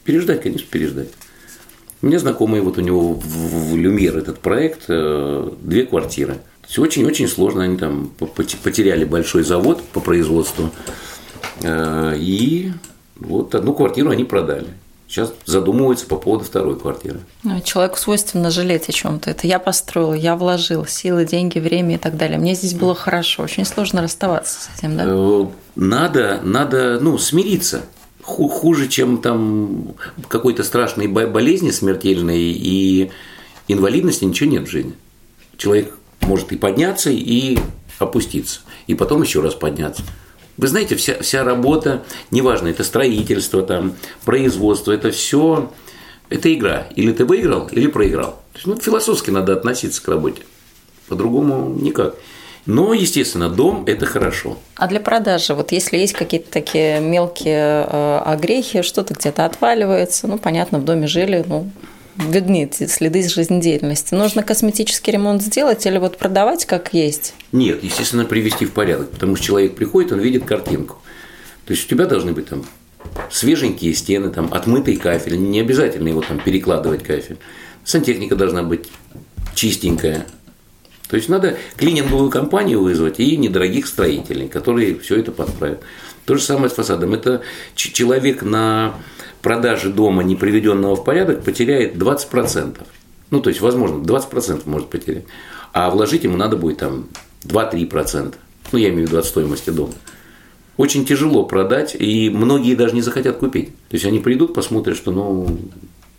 Переждать, 0.03 0.43
конечно, 0.43 0.67
переждать. 0.69 1.07
У 2.03 2.07
меня 2.09 2.19
знакомый, 2.19 2.63
вот 2.63 2.79
у 2.79 2.81
него 2.81 3.13
в, 3.15 3.21
в 3.73 3.77
Люмьер 3.77 4.19
этот 4.19 4.41
проект, 4.41 4.87
э, 4.89 5.51
две 5.63 5.87
квартиры. 5.87 6.35
То 6.63 6.67
есть 6.67 6.79
очень-очень 6.81 7.29
сложно, 7.29 7.63
они 7.63 7.77
там 7.77 8.11
по- 8.19 8.27
поте- 8.27 8.57
потеряли 8.61 9.05
большой 9.05 9.45
завод 9.45 9.83
по 9.93 10.01
производству. 10.01 10.71
Э, 11.63 12.15
И 12.19 12.73
вот 13.21 13.55
одну 13.55 13.73
квартиру 13.73 14.11
они 14.11 14.25
продали. 14.25 14.67
Сейчас 15.07 15.33
задумываются 15.45 16.07
по 16.07 16.17
поводу 16.17 16.45
второй 16.45 16.77
квартиры. 16.79 17.21
Ну, 17.45 17.61
Человеку 17.61 17.99
свойственно 17.99 18.51
жалеть 18.51 18.89
о 18.89 18.93
чем-то. 18.93 19.31
Это 19.31 19.47
я 19.47 19.61
построила, 19.61 20.15
я 20.15 20.35
вложил 20.35 20.87
силы, 20.87 21.25
деньги, 21.25 21.61
время 21.61 21.95
и 21.95 21.99
так 21.99 22.17
далее. 22.17 22.39
Мне 22.39 22.55
здесь 22.57 22.75
было 22.75 22.97
хорошо. 22.97 23.45
Очень 23.45 23.65
сложно 23.65 24.03
расставаться 24.03 24.61
с 24.61 24.79
этим, 24.79 24.97
да? 24.97 25.05
Надо, 25.77 26.41
надо, 26.43 26.99
ну, 27.01 27.19
смириться. 27.19 27.85
Ху- 28.23 28.49
Хуже, 28.49 28.89
чем 28.89 29.19
там 29.19 29.95
какой-то 30.29 30.63
страшной 30.65 31.07
бо- 31.07 31.27
болезни 31.27 31.71
смертельной 31.71 32.41
и 32.53 33.11
инвалидности 33.69 34.25
ничего 34.25 34.51
нет 34.51 34.69
в 34.69 34.71
жизни. 34.71 34.95
Человек 35.57 35.95
может 36.21 36.53
и 36.53 36.57
подняться, 36.57 37.11
и 37.11 37.59
опуститься, 37.99 38.61
и 38.87 38.95
потом 38.95 39.23
еще 39.23 39.41
раз 39.41 39.55
подняться. 39.55 40.03
Вы 40.57 40.69
знаете, 40.69 40.97
вся, 40.97 41.21
вся 41.23 41.45
работа, 41.45 42.03
неважно, 42.31 42.69
это 42.69 42.85
строительство, 42.85 43.63
там, 43.63 43.95
производство, 44.25 44.93
это 44.93 45.11
все, 45.11 45.73
это 46.29 46.53
игра. 46.53 46.87
Или 46.97 47.13
ты 47.13 47.25
выиграл, 47.25 47.69
или 47.69 47.87
проиграл. 47.87 48.33
То 48.53 48.57
есть, 48.57 48.67
ну, 48.67 48.77
философски 48.77 49.31
надо 49.31 49.55
относиться 49.55 50.03
к 50.03 50.09
работе. 50.09 50.43
По-другому 51.09 51.75
никак. 51.81 52.17
Но, 52.67 52.93
естественно, 52.93 53.49
дом– 53.49 53.85
это 53.87 54.07
хорошо. 54.07 54.59
А 54.77 54.87
для 54.87 55.01
продажи, 55.01 55.55
вот 55.55 55.73
если 55.73 55.97
есть 55.97 56.13
какие-то 56.13 56.51
такие 56.51 57.01
мелкие 57.01 57.87
э, 57.89 58.19
огрехи, 58.25 58.83
что-то 58.83 59.15
где-то 59.15 59.45
отваливается, 59.47 60.29
ну, 60.29 60.39
понятно, 60.39 60.79
в 60.79 60.85
доме 60.85 61.07
жили, 61.07 61.45
ну, 61.47 61.71
видны 62.17 62.65
эти 62.65 62.87
следы 62.87 63.27
жизнедеятельности. 63.29 64.15
Нужно 64.15 64.43
косметический 64.43 65.13
ремонт 65.13 65.43
сделать 65.43 65.85
или 65.87 65.99
вот 65.99 66.19
продавать 66.19 66.67
как 66.67 66.93
есть? 66.93 67.35
Нет, 67.53 67.83
естественно, 67.83 68.25
привести 68.25 68.67
в 68.67 68.73
порядок, 68.73 69.11
потому 69.11 69.37
что 69.37 69.47
человек 69.47 69.75
приходит, 69.75 70.13
он 70.13 70.21
видит 70.21 70.45
картинку. 70.45 70.99
То 71.65 71.73
есть 71.73 71.87
у 71.87 71.89
тебя 71.89 72.07
должны 72.07 72.33
быть 72.33 72.49
там 72.49 72.65
свеженькие 73.31 73.95
стены, 73.95 74.31
там 74.31 74.53
отмытый 74.53 74.97
кафель, 74.97 75.39
не 75.39 75.61
обязательно 75.61 76.09
его 76.09 76.21
там 76.21 76.41
перекладывать 76.41 77.03
кафель. 77.03 77.39
Сантехника 77.85 78.37
должна 78.37 78.63
быть 78.63 78.89
чистенькая. 79.55 80.27
То 81.11 81.17
есть 81.17 81.29
надо 81.29 81.57
клининговую 81.77 82.31
компанию 82.31 82.81
вызвать 82.81 83.19
и 83.19 83.37
недорогих 83.37 83.89
строителей, 83.89 84.49
которые 84.49 84.99
все 85.01 85.17
это 85.17 85.33
подправят. 85.33 85.81
То 86.25 86.37
же 86.37 86.43
самое 86.43 86.71
с 86.71 86.75
фасадом. 86.75 87.15
Это 87.15 87.43
человек 87.75 88.43
на 88.43 88.95
продажи 89.43 89.91
дома, 89.91 90.23
не 90.23 90.37
приведенного 90.37 90.95
в 90.95 91.03
порядок, 91.03 91.43
потеряет 91.43 91.97
20%. 91.97 92.77
Ну, 93.31 93.41
то 93.41 93.51
есть, 93.51 93.61
возможно, 93.61 94.03
20% 94.05 94.63
может 94.67 94.89
потерять. 94.89 95.25
А 95.73 95.91
вложить 95.91 96.23
ему 96.23 96.37
надо 96.37 96.57
будет 96.57 96.79
там 96.79 97.09
2-3%. 97.43 98.35
Ну, 98.71 98.79
я 98.79 98.91
имею 98.91 99.07
в 99.07 99.09
виду 99.09 99.19
от 99.19 99.25
стоимости 99.25 99.71
дома. 99.71 99.95
Очень 100.77 101.05
тяжело 101.05 101.45
продать, 101.45 101.97
и 101.99 102.31
многие 102.31 102.77
даже 102.77 102.95
не 102.95 103.03
захотят 103.03 103.39
купить. 103.39 103.75
То 103.89 103.97
есть 103.97 104.05
они 104.05 104.21
придут, 104.21 104.55
посмотрят, 104.55 104.97
что 104.97 105.11
ну, 105.11 105.59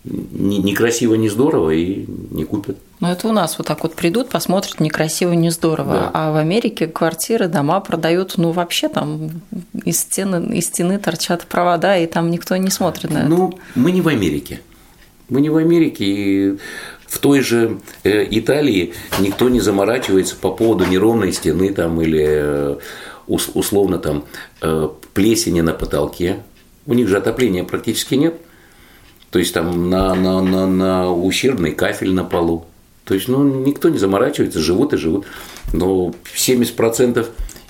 некрасиво, 0.04 1.14
не 1.16 1.30
здорово 1.30 1.72
и 1.72 2.06
не 2.32 2.44
купят. 2.44 2.78
Ну, 3.00 3.08
это 3.08 3.28
у 3.28 3.32
нас 3.32 3.58
вот 3.58 3.68
так 3.68 3.84
вот 3.84 3.94
придут, 3.96 4.30
посмотрят, 4.30 4.80
некрасиво, 4.80 5.34
не 5.34 5.50
здорово. 5.50 5.94
Да. 5.94 6.12
А 6.14 6.32
в 6.32 6.38
Америке 6.38 6.88
квартиры, 6.88 7.48
дома 7.48 7.80
продают, 7.82 8.38
ну, 8.38 8.52
вообще 8.52 8.90
там 8.90 9.42
из 9.84 10.00
стены, 10.00 10.56
из 10.56 10.68
стены 10.68 10.98
торчат 10.98 11.46
провода, 11.46 11.98
и 11.98 12.08
там 12.08 12.32
никто 12.32 12.56
не 12.58 12.70
смотрит 12.70 13.12
на 13.12 13.20
это. 13.20 13.28
Ну, 13.28 13.60
мы 13.76 13.92
не 13.92 14.02
в 14.02 14.08
Америке. 14.08 14.62
Мы 15.30 15.42
не 15.42 15.50
в 15.50 15.58
Америке, 15.58 16.06
и 16.06 16.58
в 17.08 17.20
той 17.20 17.42
же 17.42 17.80
э, 18.04 18.28
Италии 18.30 18.94
никто 19.20 19.50
не 19.50 19.60
заморачивается 19.60 20.36
по 20.36 20.52
поводу 20.52 20.86
неровной 20.86 21.32
стены 21.32 21.74
там 21.74 22.02
или 22.02 22.26
э, 22.28 22.78
условно 23.28 23.98
там 23.98 24.26
э, 24.62 24.90
плесени 25.14 25.62
на 25.62 25.74
потолке. 25.74 26.44
У 26.88 26.94
них 26.94 27.08
же 27.08 27.18
отопления 27.18 27.64
практически 27.64 28.16
нет– 28.16 28.36
то 29.32 29.40
есть 29.40 29.54
там 29.54 29.90
на, 29.90 30.14
на, 30.14 30.42
на, 30.42 30.68
на 30.68 31.12
ущербный 31.12 31.72
кафель 31.72 32.14
на 32.14 32.26
полу. 32.26 32.66
То 33.06 33.16
есть, 33.16 33.28
ну, 33.28 33.44
никто 33.44 33.90
не 33.90 33.98
заморачивается, 33.98 34.60
живут 34.60 34.94
и 34.94 34.98
живут. 34.98 35.26
Но 35.74 36.14
70% 36.36 37.26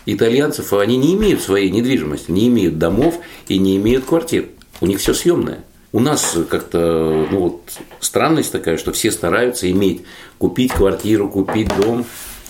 итальянцев, 0.07 0.73
они 0.73 0.97
не 0.97 1.13
имеют 1.13 1.41
своей 1.41 1.69
недвижимости, 1.69 2.31
не 2.31 2.47
имеют 2.47 2.79
домов 2.79 3.19
и 3.47 3.59
не 3.59 3.77
имеют 3.77 4.05
квартир. 4.05 4.49
У 4.81 4.87
них 4.87 4.99
все 4.99 5.13
съемное. 5.13 5.63
У 5.93 5.99
нас 5.99 6.35
как-то 6.49 7.27
ну, 7.31 7.39
вот, 7.39 7.61
странность 7.99 8.51
такая, 8.51 8.77
что 8.77 8.91
все 8.91 9.11
стараются 9.11 9.69
иметь, 9.69 10.01
купить 10.37 10.71
квартиру, 10.71 11.29
купить 11.29 11.67
дом, 11.77 12.05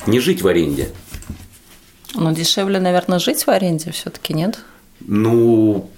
не 0.07 0.19
жить 0.19 0.41
в 0.41 0.47
аренде. 0.47 0.89
Ну, 2.13 2.33
дешевле, 2.33 2.79
наверное, 2.79 3.19
жить 3.19 3.43
в 3.43 3.49
аренде 3.49 3.91
все-таки, 3.91 4.33
нет? 4.33 4.59
Ну, 5.01 5.89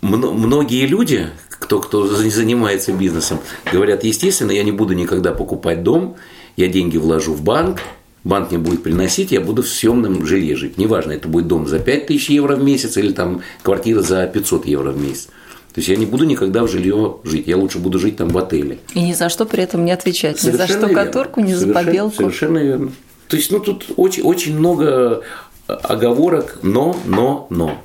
многие 0.00 0.86
люди, 0.86 1.28
кто, 1.48 1.80
кто 1.80 2.06
занимается 2.06 2.92
бизнесом, 2.92 3.40
говорят, 3.72 4.04
естественно, 4.04 4.50
я 4.50 4.62
не 4.62 4.72
буду 4.72 4.94
никогда 4.94 5.32
покупать 5.32 5.82
дом, 5.82 6.16
я 6.56 6.68
деньги 6.68 6.96
вложу 6.96 7.34
в 7.34 7.42
банк, 7.42 7.80
банк 8.24 8.50
мне 8.50 8.58
будет 8.58 8.82
приносить, 8.82 9.32
я 9.32 9.40
буду 9.40 9.62
в 9.62 9.68
съемном 9.68 10.26
жилье 10.26 10.56
жить. 10.56 10.78
Неважно, 10.78 11.12
это 11.12 11.28
будет 11.28 11.46
дом 11.46 11.66
за 11.66 11.78
5000 11.78 12.30
евро 12.30 12.56
в 12.56 12.62
месяц 12.62 12.96
или 12.96 13.12
там 13.12 13.42
квартира 13.62 14.02
за 14.02 14.26
500 14.26 14.66
евро 14.66 14.90
в 14.90 15.00
месяц. 15.00 15.28
То 15.72 15.78
есть 15.78 15.88
я 15.88 15.96
не 15.96 16.06
буду 16.06 16.24
никогда 16.24 16.64
в 16.64 16.68
жилье 16.68 17.18
жить, 17.22 17.46
я 17.46 17.56
лучше 17.56 17.78
буду 17.78 17.98
жить 18.00 18.16
там 18.16 18.28
в 18.28 18.38
отеле. 18.38 18.78
И 18.94 19.02
ни 19.02 19.12
за 19.12 19.28
что 19.28 19.44
при 19.44 19.62
этом 19.62 19.84
не 19.84 19.92
отвечать, 19.92 20.40
совершенно 20.40 20.66
ни 20.66 20.72
за 20.72 20.78
штукатурку, 20.78 21.40
ни 21.40 21.52
за 21.52 21.72
побелку. 21.72 22.16
Совершенно 22.16 22.58
верно. 22.58 22.92
То 23.28 23.36
есть, 23.36 23.52
ну, 23.52 23.60
тут 23.60 23.86
очень, 23.96 24.24
очень 24.24 24.58
много 24.58 25.22
оговорок, 25.66 26.58
но, 26.62 26.96
но, 27.06 27.46
но. 27.50 27.80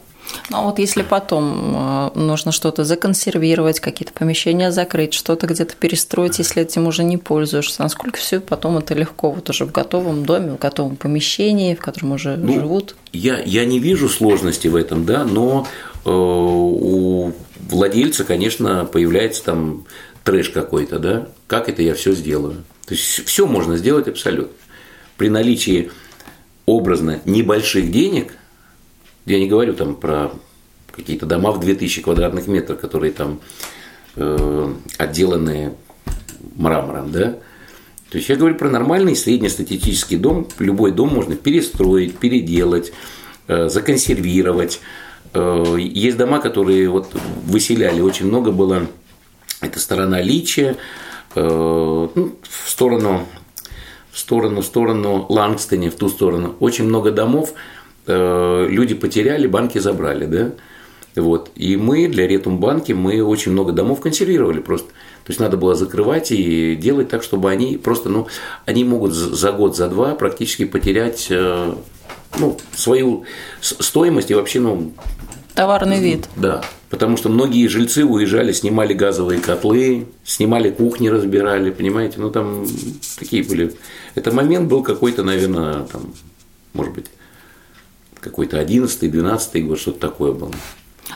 Ну, 0.50 0.58
а 0.58 0.62
вот 0.64 0.80
если 0.80 1.02
потом 1.02 2.12
э, 2.16 2.20
нужно 2.20 2.52
что-то 2.52 2.84
законсервировать, 2.84 3.80
какие-то 3.80 4.14
помещения 4.14 4.72
закрыть, 4.72 5.14
что-то 5.14 5.48
где-то 5.48 5.76
перестроить, 5.76 6.40
если 6.40 6.64
этим 6.64 6.88
уже 6.88 7.04
не 7.04 7.18
пользуешься, 7.18 7.82
насколько 7.82 8.18
все 8.18 8.40
потом 8.40 8.78
это 8.78 8.94
легко, 8.94 9.32
вот 9.32 9.50
уже 9.50 9.66
в 9.66 9.72
готовом 9.72 10.26
доме, 10.26 10.52
в 10.52 10.60
готовом 10.60 10.96
помещении, 10.96 11.76
в 11.76 11.80
котором 11.80 12.14
уже 12.14 12.38
ну, 12.38 12.54
живут? 12.54 12.96
Я, 13.12 13.40
я 13.40 13.66
не 13.66 13.80
вижу 13.80 14.10
сложности 14.10 14.68
в 14.68 14.76
этом, 14.76 15.06
да, 15.06 15.24
но 15.24 15.68
э, 16.06 16.10
у 16.10 17.34
владельца, 17.70 18.24
конечно, 18.24 18.86
появляется 18.86 19.44
там 19.44 19.86
трэш 20.24 20.50
какой-то, 20.50 21.00
да, 21.00 21.28
как 21.48 21.70
это 21.70 21.82
я 21.82 21.94
все 21.94 22.14
сделаю. 22.14 22.64
То 22.86 22.94
есть 22.94 23.26
все 23.26 23.48
можно 23.48 23.78
сделать 23.78 24.08
абсолютно. 24.08 24.54
При 25.18 25.30
наличии 25.30 25.92
образно 26.66 27.22
небольших 27.26 27.92
денег– 27.92 28.34
я 29.26 29.40
не 29.40 29.48
говорю 29.48 29.74
там 29.74 29.96
про 29.96 30.32
какие-то 30.92 31.26
дома 31.26 31.52
в 31.52 31.60
2000 31.60 32.02
квадратных 32.02 32.48
метров, 32.48 32.80
которые 32.80 33.12
там 33.12 33.40
э, 34.16 34.74
отделаны 34.98 35.74
мрамором, 36.56 37.12
да. 37.12 37.38
То 38.10 38.18
есть 38.18 38.30
я 38.30 38.36
говорю 38.36 38.56
про 38.56 38.70
нормальный 38.70 39.16
среднестатистический 39.16 40.16
дом. 40.18 40.48
Любой 40.60 40.92
дом 40.92 41.10
можно 41.10 41.36
перестроить, 41.36 42.18
переделать, 42.18 42.94
э, 43.48 43.68
законсервировать. 43.68 44.80
Э, 45.34 45.76
есть 45.78 46.18
дома, 46.18 46.40
которые 46.40 46.88
вот 46.90 47.14
выселяли, 47.46 48.02
очень 48.02 48.28
много 48.28 48.52
было. 48.52 48.88
Это 49.60 49.80
сторона 49.80 50.22
Личия, 50.22 50.78
э, 51.36 52.08
ну, 52.16 52.36
в 52.42 52.70
сторону 52.70 53.26
в 54.16 54.20
сторону, 54.20 54.62
в 54.62 54.66
сторону 54.66 55.26
Лангстоне, 55.28 55.92
в 55.92 55.96
ту 55.96 56.08
сторону. 56.08 56.56
Очень 56.62 56.86
много 56.86 57.12
домов, 57.12 57.54
люди 58.08 58.94
потеряли, 58.96 59.48
банки 59.48 59.80
забрали, 59.80 60.26
да. 60.26 60.52
Вот. 61.16 61.50
И 61.56 61.78
мы 61.78 62.08
для 62.08 62.28
Ретумбанки 62.28 62.92
мы 62.92 63.24
очень 63.24 63.52
много 63.52 63.72
домов 63.72 64.02
консервировали 64.02 64.60
просто. 64.60 64.90
То 64.90 65.32
есть 65.32 65.40
надо 65.40 65.58
было 65.58 65.74
закрывать 65.74 66.32
и 66.32 66.76
делать 66.76 67.10
так, 67.10 67.24
чтобы 67.24 67.50
они 67.50 67.78
просто, 67.78 68.10
ну, 68.10 68.28
они 68.66 68.84
могут 68.84 69.14
за 69.14 69.52
год, 69.52 69.76
за 69.76 69.88
два 69.88 70.14
практически 70.14 70.66
потерять 70.66 71.28
э, 71.30 71.74
ну, 72.38 72.58
свою 72.76 73.26
стоимость 73.62 74.30
и 74.30 74.36
вообще, 74.36 74.60
ну, 74.60 74.92
Товарный 75.56 76.02
вид. 76.02 76.28
Да, 76.36 76.62
потому 76.90 77.16
что 77.16 77.30
многие 77.30 77.66
жильцы 77.68 78.04
уезжали, 78.04 78.52
снимали 78.52 78.94
газовые 78.94 79.40
котлы, 79.40 80.06
снимали 80.26 80.70
кухни, 80.70 81.08
разбирали, 81.08 81.72
понимаете, 81.72 82.16
ну 82.20 82.30
там 82.30 82.68
такие 83.18 83.42
были. 83.42 83.74
Это 84.16 84.34
момент 84.34 84.68
был 84.68 84.84
какой-то, 84.84 85.24
наверное, 85.24 85.84
там, 85.84 86.14
может 86.74 86.94
быть, 86.94 87.06
какой-то 88.26 88.62
11-12 88.62 89.62
год, 89.62 89.80
что-то 89.80 90.00
такое 90.00 90.34
было. 90.34 90.52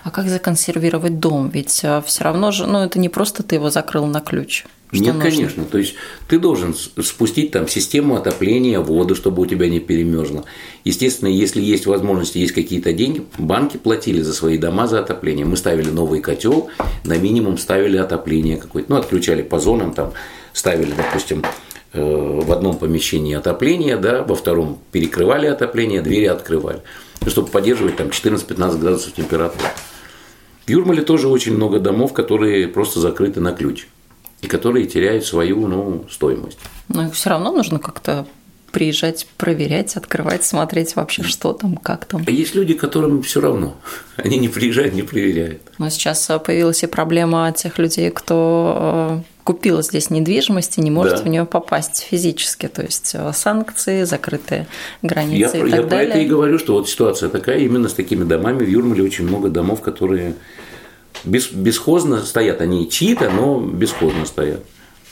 А 0.04 0.12
как 0.12 0.30
законсервировать 0.30 1.20
дом? 1.20 1.50
Ведь 1.50 1.82
а, 1.84 2.02
все 2.02 2.24
равно 2.24 2.52
же, 2.52 2.68
ну, 2.68 2.80
это 2.80 3.00
не 3.00 3.10
просто 3.10 3.44
ты 3.44 3.56
его 3.56 3.70
закрыл 3.70 4.06
на 4.06 4.22
ключ. 4.22 4.66
Что 4.92 5.04
Нет, 5.04 5.16
нужно? 5.16 5.30
конечно. 5.30 5.64
То 5.66 5.78
есть 5.78 5.96
ты 6.28 6.40
должен 6.40 6.74
спустить 6.74 7.52
там 7.52 7.68
систему 7.68 8.16
отопления, 8.16 8.80
воду, 8.80 9.14
чтобы 9.16 9.44
у 9.44 9.46
тебя 9.46 9.70
не 9.70 9.80
перемерзло. 9.80 10.46
Естественно, 10.84 11.30
если 11.30 11.62
есть 11.62 11.86
возможности, 11.86 12.40
есть 12.40 12.54
какие-то 12.54 12.94
деньги, 12.94 13.24
банки 13.38 13.78
платили 13.78 14.22
за 14.22 14.34
свои 14.34 14.58
дома 14.58 14.88
за 14.88 15.00
отопление. 15.00 15.46
Мы 15.46 15.58
ставили 15.58 15.90
новый 15.90 16.22
котел, 16.22 16.70
на 17.04 17.18
минимум 17.18 17.58
ставили 17.58 17.98
отопление 17.98 18.58
какое-то. 18.58 18.92
Ну, 18.92 19.00
отключали 19.00 19.44
по 19.44 19.60
зонам, 19.60 19.94
там 19.94 20.14
ставили, 20.54 20.94
допустим, 20.96 21.44
в 21.94 22.52
одном 22.52 22.78
помещении 22.78 23.36
отопление, 23.36 23.98
да, 23.98 24.24
во 24.24 24.36
втором 24.36 24.80
перекрывали 24.92 25.48
отопление, 25.48 26.02
двери 26.02 26.26
открывали, 26.26 26.82
чтобы 27.28 27.48
поддерживать 27.48 27.98
там 27.98 28.08
14-15 28.08 28.78
градусов 28.78 29.14
температуры. 29.14 29.70
В 30.66 30.70
Юрмале 30.70 31.02
тоже 31.02 31.28
очень 31.28 31.56
много 31.56 31.80
домов, 31.80 32.14
которые 32.14 32.68
просто 32.68 33.00
закрыты 33.00 33.40
на 33.40 33.54
ключ 33.54 33.88
и 34.42 34.48
которые 34.48 34.86
теряют 34.86 35.26
свою 35.26 35.68
ну, 35.68 36.06
стоимость. 36.10 36.60
Но 36.90 37.10
все 37.10 37.32
равно 37.32 37.52
нужно 37.52 37.80
как-то 37.80 38.28
приезжать, 38.72 39.28
проверять, 39.38 39.96
открывать, 39.96 40.44
смотреть 40.44 40.96
вообще, 40.96 41.24
что 41.24 41.54
там, 41.54 41.76
как 41.76 42.06
там. 42.06 42.24
А 42.26 42.32
есть 42.32 42.56
люди, 42.56 42.74
которым 42.74 43.24
все 43.24 43.42
равно. 43.42 43.78
Они 44.18 44.38
не 44.38 44.48
приезжают, 44.48 44.94
не 44.94 45.02
проверяют. 45.02 45.62
Но 45.78 45.90
сейчас 45.90 46.30
появилась 46.46 46.84
и 46.84 46.88
проблема 46.88 47.52
тех 47.52 47.80
людей, 47.80 48.12
кто 48.12 49.24
э, 49.26 49.29
купила 49.44 49.82
здесь 49.82 50.10
недвижимость 50.10 50.78
и 50.78 50.82
не 50.82 50.92
может 50.92 51.18
Да. 51.18 51.24
в 51.24 51.28
нее 51.28 51.46
попасть 51.46 52.02
физически. 52.10 52.68
То 52.68 52.84
есть 52.84 53.12
э, 53.16 53.32
санкции, 53.34 54.04
закрытые 54.04 54.68
Я, 55.02 55.10
границы 55.10 55.60
про- 55.60 55.68
и 55.68 55.70
я 55.72 55.76
так 55.78 55.86
про 55.86 55.90
далее. 55.90 56.10
это 56.10 56.20
и 56.20 56.26
говорю, 56.26 56.60
что 56.60 56.74
вот 56.74 56.90
ситуация 56.90 57.30
такая 57.30 57.60
именно 57.60 57.90
с 57.90 57.94
такими 57.94 58.24
домами. 58.24 58.64
В 58.64 58.70
Юрмале 58.70 59.04
очень 59.04 59.26
много 59.28 59.50
домов, 59.50 59.82
которые 59.82 60.36
бес, 61.24 61.52
бесхозно 61.52 62.24
стоят. 62.24 62.62
Они 62.62 62.90
чьи-то, 62.90 63.30
но 63.32 63.60
бесхозно 63.60 64.26
стоят. 64.26 64.64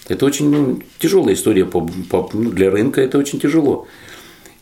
Это 0.08 0.26
очень 0.26 0.50
ну, 0.50 0.80
тяжелая 1.00 1.34
история 1.34 1.66
по- 1.66 1.82
по- 2.10 2.30
ну, 2.34 2.52
для 2.52 2.70
рынка. 2.70 3.02
Это 3.02 3.18
очень 3.18 3.40
тяжело. 3.40 3.88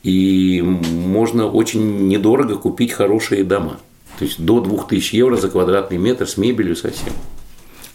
И 0.03 0.61
можно 0.61 1.47
очень 1.47 2.07
недорого 2.07 2.55
купить 2.57 2.91
хорошие 2.91 3.43
дома. 3.43 3.79
То 4.19 4.25
есть 4.25 4.39
до 4.39 4.61
2000 4.61 5.15
евро 5.15 5.35
за 5.35 5.49
квадратный 5.49 5.97
метр 5.97 6.27
с 6.27 6.37
мебелью 6.37 6.75
совсем. 6.75 7.11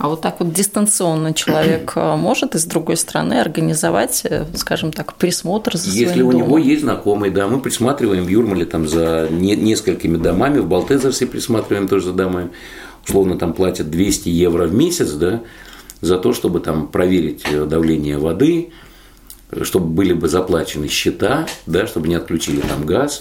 А 0.00 0.08
вот 0.08 0.22
так 0.22 0.40
вот 0.40 0.54
дистанционно 0.54 1.34
человек 1.34 1.92
э, 1.94 2.16
может 2.16 2.54
из 2.54 2.64
другой 2.64 2.96
страны 2.96 3.34
организовать, 3.38 4.22
э, 4.24 4.46
скажем 4.54 4.92
так, 4.92 5.12
присмотр 5.12 5.76
за 5.76 5.90
своим 5.90 6.08
Если 6.08 6.22
у 6.22 6.32
домом? 6.32 6.46
него 6.46 6.58
есть 6.58 6.80
знакомый, 6.80 7.28
да, 7.28 7.46
мы 7.48 7.60
присматриваем 7.60 8.24
в 8.24 8.28
Юрмале 8.28 8.64
там 8.64 8.88
за 8.88 9.28
не- 9.30 9.56
несколькими 9.56 10.16
домами, 10.16 10.58
в 10.60 10.66
Балтезерсе 10.66 11.26
присматриваем 11.26 11.86
тоже 11.86 12.06
за 12.06 12.12
домами. 12.14 12.48
Условно 13.06 13.36
там 13.36 13.52
платят 13.52 13.90
200 13.90 14.30
евро 14.30 14.64
в 14.66 14.72
месяц, 14.74 15.10
да, 15.12 15.42
за 16.00 16.16
то, 16.16 16.32
чтобы 16.32 16.60
там 16.60 16.88
проверить 16.88 17.42
э, 17.52 17.66
давление 17.66 18.16
воды, 18.16 18.70
чтобы 19.64 19.88
были 19.88 20.14
бы 20.14 20.28
заплачены 20.28 20.88
счета, 20.88 21.46
да, 21.66 21.86
чтобы 21.86 22.08
не 22.08 22.14
отключили 22.14 22.62
там 22.62 22.86
газ. 22.86 23.20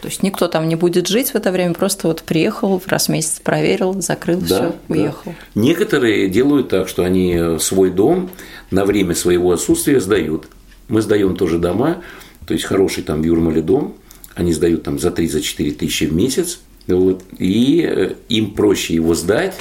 То 0.00 0.08
есть 0.08 0.22
никто 0.22 0.48
там 0.48 0.68
не 0.68 0.74
будет 0.76 1.06
жить 1.06 1.30
в 1.30 1.34
это 1.34 1.52
время, 1.52 1.74
просто 1.74 2.08
вот 2.08 2.22
приехал, 2.22 2.82
раз 2.86 3.06
в 3.06 3.08
месяц 3.10 3.40
проверил, 3.40 4.00
закрыл, 4.00 4.38
Да, 4.40 4.46
все, 4.46 4.56
да. 4.56 4.72
уехал. 4.88 5.34
Некоторые 5.54 6.28
делают 6.28 6.68
так, 6.68 6.88
что 6.88 7.04
они 7.04 7.34
э, 7.34 7.58
свой 7.58 7.90
дом 7.90 8.30
на 8.70 8.84
время 8.84 9.14
своего 9.14 9.52
отсутствия 9.52 10.00
сдают. 10.00 10.48
Мы 10.88 11.02
сдаем 11.02 11.36
тоже 11.36 11.58
дома, 11.58 12.02
то 12.46 12.54
есть 12.54 12.64
хороший 12.64 13.02
там 13.02 13.22
в 13.22 13.24
Юрмале 13.24 13.62
дом, 13.62 13.94
они 14.34 14.52
сдают 14.52 14.82
там 14.82 14.98
за 14.98 15.08
3-4 15.08 15.72
тысячи 15.72 16.04
в 16.04 16.12
месяц, 16.12 16.60
вот, 16.86 17.22
и 17.38 17.86
э, 17.88 18.14
им 18.28 18.54
проще 18.54 18.94
его 18.94 19.14
сдать, 19.14 19.54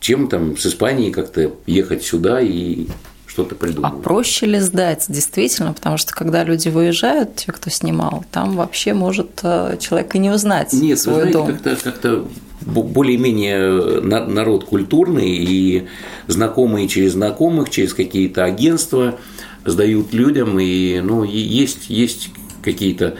чем 0.00 0.28
там 0.28 0.56
с 0.56 0.66
Испании 0.66 1.10
как-то 1.10 1.52
ехать 1.66 2.02
сюда 2.02 2.40
и 2.40 2.86
что-то 3.34 3.56
А 3.56 3.58
придумывать. 3.58 4.02
проще 4.02 4.46
ли 4.46 4.60
сдать, 4.60 5.06
действительно? 5.08 5.72
Потому 5.72 5.98
что 5.98 6.14
когда 6.14 6.44
люди 6.44 6.68
выезжают, 6.68 7.34
те, 7.34 7.50
кто 7.50 7.68
снимал, 7.68 8.24
там 8.30 8.54
вообще 8.54 8.94
может 8.94 9.40
э, 9.42 9.76
человек 9.80 10.14
и 10.14 10.18
не 10.18 10.30
узнать 10.30 10.72
Нет, 10.72 10.82
вы 10.90 10.96
свой 10.96 11.14
знаете, 11.16 11.32
дом. 11.32 11.46
как-то, 11.48 11.76
как-то 11.82 12.28
бо- 12.60 12.84
более-менее 12.84 14.00
на- 14.02 14.24
народ 14.24 14.64
культурный 14.64 15.28
и 15.30 15.88
знакомые 16.28 16.86
через 16.86 17.12
знакомых, 17.14 17.70
через 17.70 17.92
какие-то 17.92 18.44
агентства 18.44 19.18
сдают 19.64 20.12
людям, 20.12 20.58
и 20.60 21.00
ну, 21.00 21.24
есть, 21.24 21.90
есть 21.90 22.30
какие-то 22.62 23.16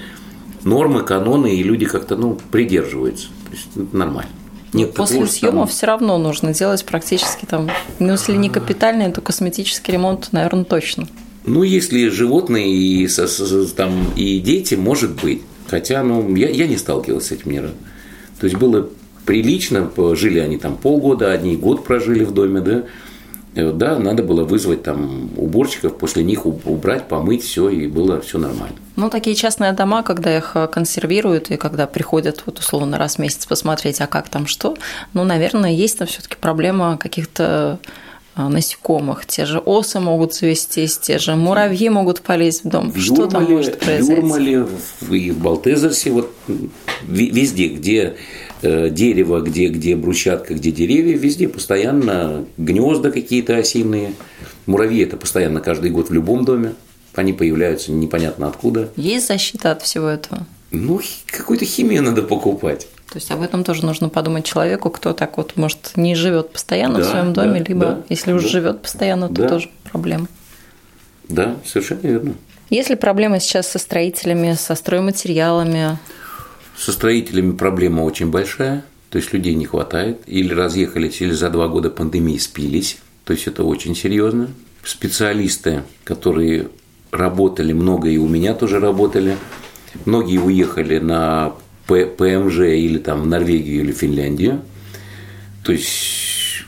нормы, 0.62 1.02
каноны, 1.02 1.56
и 1.56 1.62
люди 1.64 1.86
как-то 1.86 2.16
ну, 2.16 2.38
придерживаются. 2.52 3.26
То 3.46 3.50
есть 3.52 3.66
это 3.74 3.96
нормально. 3.96 4.30
Нет 4.74 4.94
После 4.94 5.24
что 5.24 5.34
съемов 5.34 5.68
там- 5.68 5.76
все 5.76 5.86
равно 5.86 6.18
нужно 6.18 6.52
делать 6.52 6.84
практически 6.84 7.44
там, 7.46 7.70
ну 7.98 8.12
если 8.12 8.34
не 8.36 8.50
капитальный, 8.50 9.10
то 9.12 9.20
косметический 9.20 9.92
ремонт, 9.94 10.28
наверное, 10.32 10.64
точно. 10.64 11.06
Ну, 11.46 11.62
если 11.62 12.08
животные 12.08 12.72
и, 12.74 13.06
со- 13.06 13.26
со- 13.28 13.66
там, 13.74 14.12
и 14.16 14.40
дети, 14.40 14.74
может 14.74 15.20
быть. 15.22 15.42
Хотя, 15.68 16.02
ну, 16.02 16.34
я, 16.34 16.48
я 16.48 16.66
не 16.66 16.76
сталкивался 16.76 17.28
с 17.28 17.32
этим 17.32 17.52
ни 17.52 17.58
разу. 17.58 17.74
То 18.40 18.44
есть 18.46 18.56
было 18.56 18.88
прилично, 19.26 19.90
жили 20.14 20.38
они 20.38 20.56
там 20.58 20.76
полгода, 20.76 21.32
одни 21.32 21.56
год 21.56 21.84
прожили 21.84 22.24
в 22.24 22.32
доме, 22.32 22.60
да. 22.60 22.84
Э, 23.56 23.72
Да, 23.72 23.98
надо 23.98 24.22
было 24.22 24.44
вызвать 24.44 24.82
там 24.82 25.30
уборщиков, 25.36 25.96
после 25.96 26.24
них 26.24 26.44
уб- 26.46 26.66
убрать, 26.66 27.08
помыть 27.08 27.42
все, 27.44 27.68
и 27.68 27.86
было 27.86 28.20
все 28.20 28.38
нормально. 28.38 28.76
Ну, 28.96 29.10
такие 29.10 29.36
частные 29.36 29.72
дома, 29.72 30.02
когда 30.02 30.36
их 30.36 30.52
э, 30.54 30.66
консервируют 30.68 31.50
и 31.50 31.56
когда 31.56 31.86
приходят, 31.86 32.42
вот 32.46 32.58
условно, 32.58 32.98
раз 32.98 33.16
в 33.16 33.18
месяц 33.20 33.46
посмотреть, 33.46 34.00
а 34.00 34.06
как 34.06 34.28
там 34.28 34.46
что, 34.46 34.76
ну, 35.12 35.24
наверное, 35.24 35.70
есть 35.72 35.98
там 35.98 36.06
все-таки 36.08 36.36
проблема 36.40 36.96
каких-то 36.96 37.78
э, 38.36 38.48
насекомых. 38.48 39.26
Те 39.26 39.46
же 39.46 39.58
осы 39.60 40.00
могут 40.00 40.34
завестись, 40.34 40.98
те 40.98 41.18
же 41.18 41.36
муравьи 41.36 41.88
могут 41.88 42.20
полезть 42.22 42.64
в 42.64 42.68
дом. 42.68 42.90
В 42.90 42.98
что 43.00 43.26
там 43.26 43.42
Юрмале, 43.42 43.56
может 43.56 43.74
в 43.76 43.78
произойти? 43.84 44.12
Юрмале 44.20 44.66
в- 45.00 45.12
и 45.12 45.30
в 45.30 45.38
Балтезерсе, 45.38 46.10
вот 46.10 46.32
везде, 47.02 47.68
где 47.68 48.16
дерево, 48.62 49.40
где, 49.40 49.68
где 49.68 49.96
брусчатка, 49.96 50.54
где 50.54 50.70
деревья, 50.70 51.16
везде 51.16 51.48
постоянно 51.48 52.44
гнезда 52.56 53.10
какие-то 53.10 53.56
осиные. 53.56 54.14
Муравьи 54.66 55.02
это 55.02 55.16
постоянно 55.16 55.60
каждый 55.60 55.90
год 55.90 56.08
в 56.08 56.12
любом 56.12 56.44
доме. 56.44 56.74
Они 57.14 57.32
появляются 57.32 57.92
непонятно 57.92 58.48
откуда. 58.48 58.88
Есть 58.96 59.28
защита 59.28 59.70
от 59.70 59.82
всего 59.82 60.08
этого? 60.08 60.46
Ну, 60.70 61.00
какую-то 61.26 61.64
химию 61.64 62.02
надо 62.02 62.22
покупать. 62.22 62.88
То 63.10 63.18
есть 63.18 63.30
об 63.30 63.42
этом 63.42 63.62
тоже 63.62 63.84
нужно 63.86 64.08
подумать 64.08 64.44
человеку, 64.44 64.90
кто 64.90 65.12
так 65.12 65.36
вот, 65.36 65.52
может, 65.56 65.92
не 65.94 66.16
живет 66.16 66.50
постоянно 66.52 66.98
в 66.98 67.02
Да, 67.02 67.10
своем 67.10 67.32
доме, 67.32 67.60
да, 67.60 67.64
либо 67.68 67.80
да, 67.86 68.02
если 68.08 68.32
уж 68.32 68.42
да. 68.42 68.48
живет 68.48 68.82
постоянно, 68.82 69.28
то 69.28 69.34
Да. 69.42 69.48
тоже 69.48 69.70
проблема. 69.92 70.26
Да, 71.28 71.56
совершенно 71.64 72.00
верно. 72.00 72.34
Есть 72.70 72.90
ли 72.90 72.96
проблемы 72.96 73.38
сейчас 73.38 73.68
со 73.68 73.78
строителями, 73.78 74.54
со 74.54 74.74
стройматериалами? 74.74 75.98
Со 76.76 76.92
строителями 76.92 77.52
проблема 77.52 78.02
очень 78.02 78.30
большая, 78.30 78.84
то 79.10 79.18
есть 79.18 79.32
людей 79.32 79.54
не 79.54 79.66
хватает, 79.66 80.20
или 80.26 80.52
разъехались, 80.52 81.20
или 81.20 81.32
за 81.32 81.50
два 81.50 81.68
года 81.68 81.90
пандемии 81.90 82.38
спились, 82.38 82.98
то 83.24 83.32
есть 83.32 83.46
это 83.46 83.64
очень 83.64 83.94
серьезно. 83.94 84.50
Специалисты, 84.82 85.84
которые 86.02 86.68
работали, 87.10 87.72
много 87.72 88.08
и 88.08 88.16
у 88.16 88.26
меня 88.26 88.54
тоже 88.54 88.80
работали, 88.80 89.36
многие 90.04 90.38
уехали 90.38 90.98
на 90.98 91.52
ПМЖ 91.86 92.58
или 92.60 92.98
там 92.98 93.22
в 93.22 93.26
Норвегию 93.26 93.82
или 93.82 93.92
Финляндию, 93.92 94.62
то 95.62 95.72
есть 95.72 96.64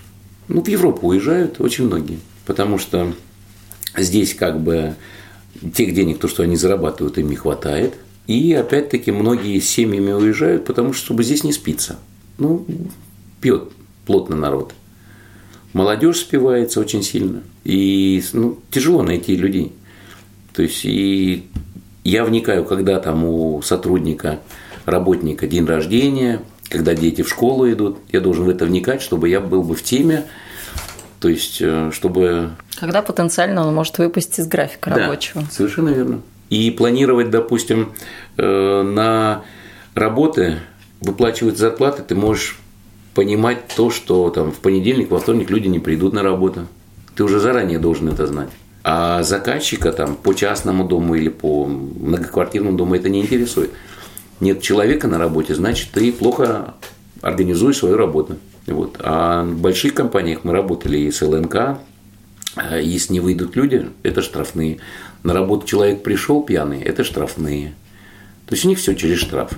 ну, 0.48 0.62
в 0.62 0.68
Европу 0.68 1.08
уезжают 1.08 1.60
очень 1.60 1.86
многие, 1.86 2.20
потому 2.46 2.78
что 2.78 3.12
здесь 3.96 4.34
как 4.34 4.60
бы 4.60 4.94
тех 5.74 5.94
денег, 5.94 6.18
то, 6.18 6.28
что 6.28 6.42
они 6.42 6.56
зарабатывают, 6.56 7.18
им 7.18 7.28
не 7.28 7.36
хватает. 7.36 7.94
И 8.26 8.52
опять-таки 8.52 9.12
многие 9.12 9.60
с 9.60 9.68
семьями 9.68 10.12
уезжают, 10.12 10.64
потому 10.64 10.92
что 10.92 11.04
чтобы 11.04 11.24
здесь 11.24 11.44
не 11.44 11.52
спится. 11.52 11.98
Ну, 12.38 12.66
пьет 13.40 13.70
плотно 14.04 14.36
народ. 14.36 14.72
Молодежь 15.72 16.20
спивается 16.20 16.80
очень 16.80 17.02
сильно. 17.02 17.42
И 17.64 18.22
ну, 18.32 18.58
тяжело 18.70 19.02
найти 19.02 19.36
людей. 19.36 19.72
То 20.54 20.62
есть 20.62 20.84
и 20.84 21.46
я 22.02 22.24
вникаю, 22.24 22.64
когда 22.64 22.98
там 22.98 23.24
у 23.24 23.60
сотрудника, 23.62 24.40
работника 24.86 25.46
день 25.46 25.66
рождения, 25.66 26.40
когда 26.68 26.94
дети 26.94 27.22
в 27.22 27.28
школу 27.28 27.70
идут, 27.70 27.98
я 28.10 28.20
должен 28.20 28.44
в 28.44 28.48
это 28.48 28.64
вникать, 28.64 29.02
чтобы 29.02 29.28
я 29.28 29.40
был 29.40 29.62
бы 29.62 29.74
в 29.74 29.82
теме, 29.82 30.24
то 31.20 31.28
есть, 31.28 31.58
э, 31.60 31.90
чтобы 31.92 32.52
Когда 32.76 33.02
потенциально 33.02 33.66
он 33.66 33.74
может 33.74 33.98
выпасть 33.98 34.38
из 34.38 34.46
графика 34.46 34.90
да, 34.90 34.96
рабочего? 34.96 35.42
совершенно 35.50 35.88
верно. 35.88 36.22
И 36.50 36.70
планировать, 36.70 37.30
допустим, 37.30 37.92
э, 38.36 38.82
на 38.82 39.42
работы, 39.94 40.58
выплачивать 41.00 41.58
зарплаты, 41.58 42.02
ты 42.02 42.14
можешь 42.14 42.58
понимать 43.14 43.66
то, 43.74 43.90
что 43.90 44.30
там 44.30 44.52
в 44.52 44.58
понедельник, 44.58 45.10
во 45.10 45.18
вторник 45.18 45.50
люди 45.50 45.68
не 45.68 45.78
придут 45.78 46.12
на 46.12 46.22
работу. 46.22 46.66
Ты 47.14 47.24
уже 47.24 47.40
заранее 47.40 47.78
должен 47.78 48.08
это 48.08 48.26
знать. 48.26 48.50
А 48.84 49.22
заказчика 49.22 49.92
там 49.92 50.14
по 50.14 50.34
частному 50.34 50.84
дому 50.84 51.14
или 51.16 51.28
по 51.28 51.66
многоквартирному 51.66 52.76
дому 52.76 52.94
это 52.94 53.08
не 53.08 53.20
интересует. 53.22 53.70
Нет 54.38 54.62
человека 54.62 55.08
на 55.08 55.18
работе, 55.18 55.54
значит, 55.54 55.90
ты 55.92 56.12
плохо 56.12 56.74
организуешь 57.22 57.78
свою 57.78 57.96
работу. 57.96 58.36
Вот. 58.66 58.96
А 59.00 59.44
в 59.44 59.56
больших 59.58 59.94
компаниях 59.94 60.40
мы 60.44 60.52
работали 60.52 60.98
и 60.98 61.10
с 61.10 61.22
ЛНК, 61.22 61.78
Если 62.80 63.12
не 63.12 63.20
выйдут 63.20 63.54
люди, 63.56 63.90
это 64.02 64.22
штрафные. 64.22 64.78
На 65.22 65.34
работу 65.34 65.66
человек 65.66 66.02
пришел 66.02 66.42
пьяный, 66.42 66.80
это 66.82 67.04
штрафные. 67.04 67.74
То 68.46 68.54
есть 68.54 68.64
у 68.64 68.68
них 68.68 68.78
все 68.78 68.94
через 68.94 69.18
штраф. 69.18 69.50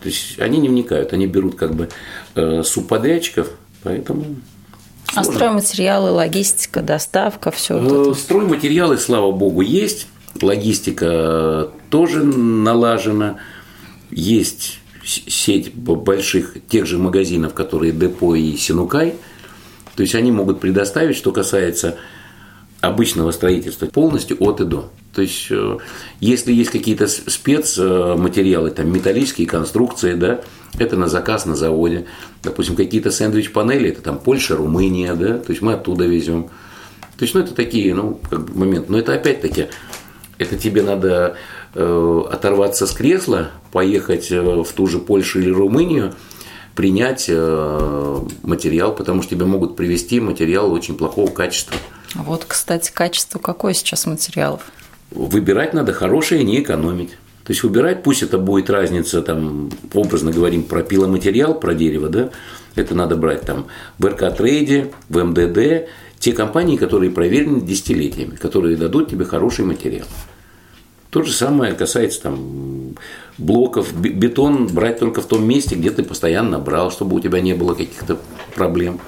То 0.00 0.08
есть 0.08 0.38
они 0.38 0.58
не 0.58 0.68
вникают, 0.68 1.12
они 1.12 1.26
берут 1.26 1.56
как 1.56 1.74
бы 1.74 1.88
э, 2.36 2.62
субподрядчиков, 2.62 3.50
поэтому 3.82 4.36
А 5.08 5.12
сложно. 5.24 5.32
стройматериалы, 5.32 6.10
логистика, 6.12 6.80
доставка, 6.82 7.50
все 7.50 7.78
вот 7.78 7.92
Э, 7.92 8.10
это. 8.10 8.14
Стройматериалы, 8.14 8.96
слава 8.98 9.32
богу, 9.32 9.60
есть. 9.60 10.06
Логистика 10.40 11.70
тоже 11.90 12.22
налажена. 12.22 13.38
Есть 14.10 14.78
сеть 15.04 15.74
больших 15.74 16.56
тех 16.68 16.86
же 16.86 16.98
магазинов, 16.98 17.54
которые 17.54 17.92
Депо 17.92 18.34
и 18.34 18.56
Синукай. 18.56 19.14
То 19.96 20.02
есть 20.02 20.14
они 20.14 20.30
могут 20.30 20.60
предоставить, 20.60 21.16
что 21.16 21.32
касается 21.32 21.96
обычного 22.80 23.30
строительства, 23.32 23.86
полностью 23.86 24.36
от 24.40 24.60
и 24.60 24.64
до. 24.64 24.90
То 25.14 25.22
есть, 25.22 25.48
э, 25.50 25.78
если 26.20 26.52
есть 26.52 26.70
какие-то 26.70 27.08
спецматериалы, 27.08 28.70
там 28.70 28.92
металлические 28.92 29.46
конструкции, 29.46 30.14
да, 30.14 30.40
это 30.78 30.96
на 30.96 31.08
заказ 31.08 31.44
на 31.46 31.56
заводе. 31.56 32.06
Допустим, 32.42 32.76
какие-то 32.76 33.10
сэндвич-панели, 33.10 33.90
это 33.90 34.02
там 34.02 34.18
Польша, 34.18 34.56
Румыния, 34.56 35.14
да, 35.14 35.38
то 35.38 35.50
есть 35.50 35.62
мы 35.62 35.72
оттуда 35.72 36.04
везем. 36.04 36.50
То 37.16 37.24
есть, 37.24 37.34
ну, 37.34 37.40
это 37.40 37.52
такие, 37.52 37.94
ну, 37.94 38.20
как 38.30 38.44
бы 38.44 38.58
моменты. 38.58 38.92
Но 38.92 38.98
это 38.98 39.14
опять-таки, 39.14 39.66
это 40.38 40.56
тебе 40.56 40.82
надо 40.82 41.36
э, 41.74 42.22
оторваться 42.30 42.86
с 42.86 42.92
кресла, 42.92 43.50
поехать 43.72 44.30
э, 44.30 44.40
в 44.40 44.72
ту 44.72 44.86
же 44.86 44.98
Польшу 44.98 45.40
или 45.40 45.50
Румынию, 45.50 46.14
принять 46.76 47.26
э, 47.28 48.18
материал, 48.44 48.94
потому 48.94 49.22
что 49.22 49.34
тебе 49.34 49.46
могут 49.46 49.74
привести 49.74 50.20
материал 50.20 50.72
очень 50.72 50.96
плохого 50.96 51.28
качества. 51.28 51.76
Вот, 52.14 52.44
кстати, 52.46 52.90
качество 52.92 53.38
какое 53.38 53.74
сейчас 53.74 54.06
материалов? 54.06 54.62
Выбирать 55.10 55.74
надо 55.74 55.92
хорошее, 55.92 56.44
не 56.44 56.60
экономить. 56.60 57.10
То 57.44 57.52
есть 57.52 57.62
выбирать, 57.62 58.02
пусть 58.02 58.22
это 58.22 58.36
будет 58.36 58.68
разница, 58.68 59.22
там, 59.22 59.70
образно 59.94 60.32
говорим, 60.32 60.64
про 60.64 60.82
пиломатериал, 60.82 61.58
про 61.58 61.74
дерево, 61.74 62.10
да, 62.10 62.30
это 62.74 62.94
надо 62.94 63.16
брать 63.16 63.42
там 63.42 63.68
в 63.98 64.04
РК-трейде, 64.04 64.92
в 65.08 65.24
МДД, 65.24 65.88
те 66.18 66.32
компании, 66.32 66.76
которые 66.76 67.10
проверены 67.10 67.62
десятилетиями, 67.62 68.36
которые 68.36 68.76
дадут 68.76 69.08
тебе 69.08 69.24
хороший 69.24 69.64
материал. 69.64 70.06
То 71.10 71.22
же 71.22 71.32
самое 71.32 71.72
касается 71.72 72.22
там 72.22 72.96
блоков, 73.38 73.98
бетон 73.98 74.66
брать 74.66 74.98
только 74.98 75.22
в 75.22 75.26
том 75.26 75.46
месте, 75.48 75.74
где 75.74 75.90
ты 75.90 76.02
постоянно 76.02 76.58
брал, 76.58 76.90
чтобы 76.90 77.16
у 77.16 77.20
тебя 77.20 77.40
не 77.40 77.54
было 77.54 77.72
каких-то 77.72 78.18
проблем. 78.54 79.00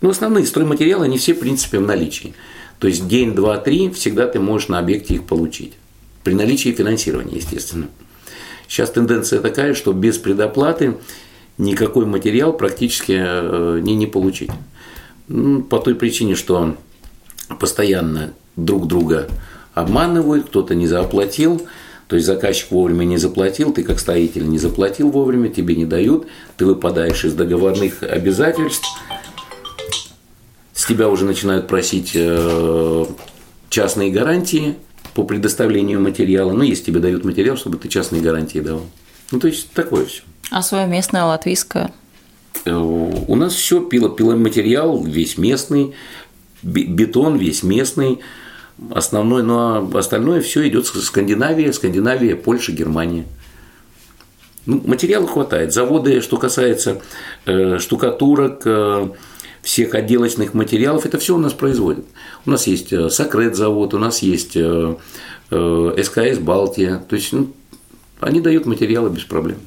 Ну, 0.00 0.10
основные 0.10 0.46
стройматериалы, 0.46 1.06
они 1.06 1.18
все, 1.18 1.34
в 1.34 1.40
принципе, 1.40 1.78
в 1.78 1.82
наличии. 1.82 2.34
То 2.78 2.88
есть 2.88 3.08
день, 3.08 3.34
два, 3.34 3.56
три 3.58 3.90
всегда 3.90 4.26
ты 4.26 4.38
можешь 4.38 4.68
на 4.68 4.78
объекте 4.78 5.14
их 5.14 5.24
получить. 5.24 5.72
При 6.22 6.34
наличии 6.34 6.70
финансирования, 6.70 7.36
естественно. 7.36 7.86
Сейчас 8.68 8.90
тенденция 8.90 9.40
такая, 9.40 9.74
что 9.74 9.92
без 9.92 10.18
предоплаты 10.18 10.96
никакой 11.56 12.04
материал 12.04 12.52
практически 12.52 13.16
э, 13.16 13.80
не, 13.82 13.94
не 13.94 14.06
получить. 14.06 14.50
Ну, 15.28 15.62
по 15.62 15.78
той 15.78 15.94
причине, 15.94 16.34
что 16.34 16.76
постоянно 17.58 18.32
друг 18.56 18.86
друга 18.86 19.28
обманывают, 19.74 20.46
кто-то 20.46 20.74
не 20.74 20.86
заплатил, 20.86 21.66
то 22.08 22.16
есть 22.16 22.26
заказчик 22.26 22.70
вовремя 22.70 23.04
не 23.04 23.16
заплатил, 23.16 23.72
ты 23.72 23.82
как 23.82 23.98
строитель 23.98 24.48
не 24.48 24.58
заплатил 24.58 25.10
вовремя, 25.10 25.48
тебе 25.48 25.74
не 25.74 25.84
дают, 25.84 26.26
ты 26.56 26.64
выпадаешь 26.64 27.24
из 27.24 27.34
договорных 27.34 28.02
обязательств, 28.02 28.86
с 30.86 30.88
тебя 30.88 31.08
уже 31.08 31.24
начинают 31.24 31.66
просить 31.66 32.12
э, 32.14 33.06
частные 33.70 34.12
гарантии 34.12 34.76
по 35.14 35.24
предоставлению 35.24 36.00
материала. 36.00 36.52
Ну, 36.52 36.62
если 36.62 36.84
тебе 36.84 37.00
дают 37.00 37.24
материал, 37.24 37.56
чтобы 37.56 37.76
ты 37.76 37.88
частные 37.88 38.22
гарантии 38.22 38.60
давал. 38.60 38.86
Ну, 39.32 39.40
то 39.40 39.48
есть 39.48 39.72
такое 39.72 40.06
все. 40.06 40.22
А 40.52 40.62
свое 40.62 40.86
местное 40.86 41.24
латвийское? 41.24 41.92
Э, 42.64 42.72
у 42.72 43.34
нас 43.34 43.54
все 43.54 43.80
пило, 43.80 44.10
пиломатериал 44.10 45.02
весь 45.02 45.38
местный, 45.38 45.92
бетон 46.62 47.36
весь 47.36 47.64
местный, 47.64 48.20
основной, 48.94 49.42
но 49.42 49.90
остальное 49.92 50.40
все 50.40 50.68
идет 50.68 50.86
с 50.86 50.92
Скандинавии, 51.02 51.68
Скандинавия, 51.72 52.36
Польша, 52.36 52.70
Германия. 52.70 53.24
Ну, 54.66 54.80
материала 54.86 55.26
хватает. 55.26 55.72
Заводы, 55.72 56.20
что 56.20 56.36
касается 56.36 57.02
э, 57.44 57.78
штукатурок, 57.80 58.62
э, 58.64 59.08
всех 59.66 59.96
отделочных 59.96 60.54
материалов, 60.54 61.06
это 61.06 61.18
все 61.18 61.34
у 61.34 61.38
нас 61.38 61.52
производят. 61.52 62.06
У 62.46 62.50
нас 62.50 62.68
есть 62.68 62.92
э, 62.92 63.10
Сокрет 63.10 63.56
завод, 63.56 63.94
у 63.94 63.98
нас 63.98 64.20
есть 64.20 64.56
э, 64.56 64.96
э, 65.50 66.02
СКС 66.04 66.38
Балтия. 66.38 67.02
То 67.08 67.16
есть 67.16 67.32
ну, 67.32 67.52
они 68.20 68.40
дают 68.40 68.64
материалы 68.64 69.10
без 69.10 69.24
проблем. 69.24 69.58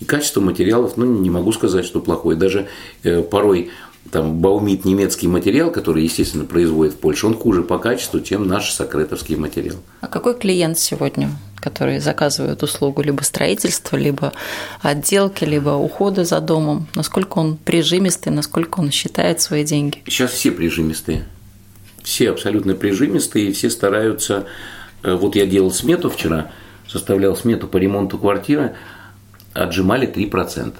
И 0.00 0.04
качество 0.04 0.42
материалов, 0.42 0.98
ну, 0.98 1.06
не 1.06 1.30
могу 1.30 1.50
сказать, 1.52 1.86
что 1.86 2.00
плохое. 2.00 2.36
Даже 2.36 2.68
э, 3.04 3.22
порой 3.22 3.70
там 4.10 4.34
баумит 4.40 4.84
немецкий 4.84 5.28
материал, 5.28 5.70
который, 5.70 6.04
естественно, 6.04 6.44
производит 6.44 6.92
в 6.92 6.98
Польше, 6.98 7.26
он 7.26 7.38
хуже 7.38 7.62
по 7.62 7.78
качеству, 7.78 8.20
чем 8.20 8.46
наш 8.46 8.70
сокретовский 8.70 9.36
материал. 9.36 9.76
А 10.02 10.08
какой 10.08 10.34
клиент 10.34 10.78
сегодня, 10.78 11.30
который 11.64 11.98
заказывает 11.98 12.62
услугу 12.62 13.02
либо 13.02 13.22
строительства, 13.22 13.96
либо 13.96 14.32
отделки, 14.82 15.44
либо 15.44 15.70
ухода 15.70 16.24
за 16.24 16.40
домом? 16.40 16.86
Насколько 16.94 17.38
он 17.38 17.56
прижимистый, 17.56 18.32
насколько 18.32 18.80
он 18.80 18.90
считает 18.90 19.40
свои 19.40 19.64
деньги? 19.64 20.02
Сейчас 20.06 20.32
все 20.32 20.52
прижимистые. 20.52 21.24
Все 22.02 22.30
абсолютно 22.30 22.74
прижимистые, 22.74 23.48
и 23.48 23.52
все 23.52 23.70
стараются... 23.70 24.44
Э, 25.02 25.14
вот 25.14 25.34
я 25.34 25.46
делал 25.46 25.70
смету 25.70 26.10
вчера, 26.10 26.52
составлял 26.86 27.34
смету 27.34 27.66
по 27.66 27.78
ремонту 27.78 28.18
квартиры, 28.18 28.76
отжимали 29.54 30.06
3% 30.06 30.74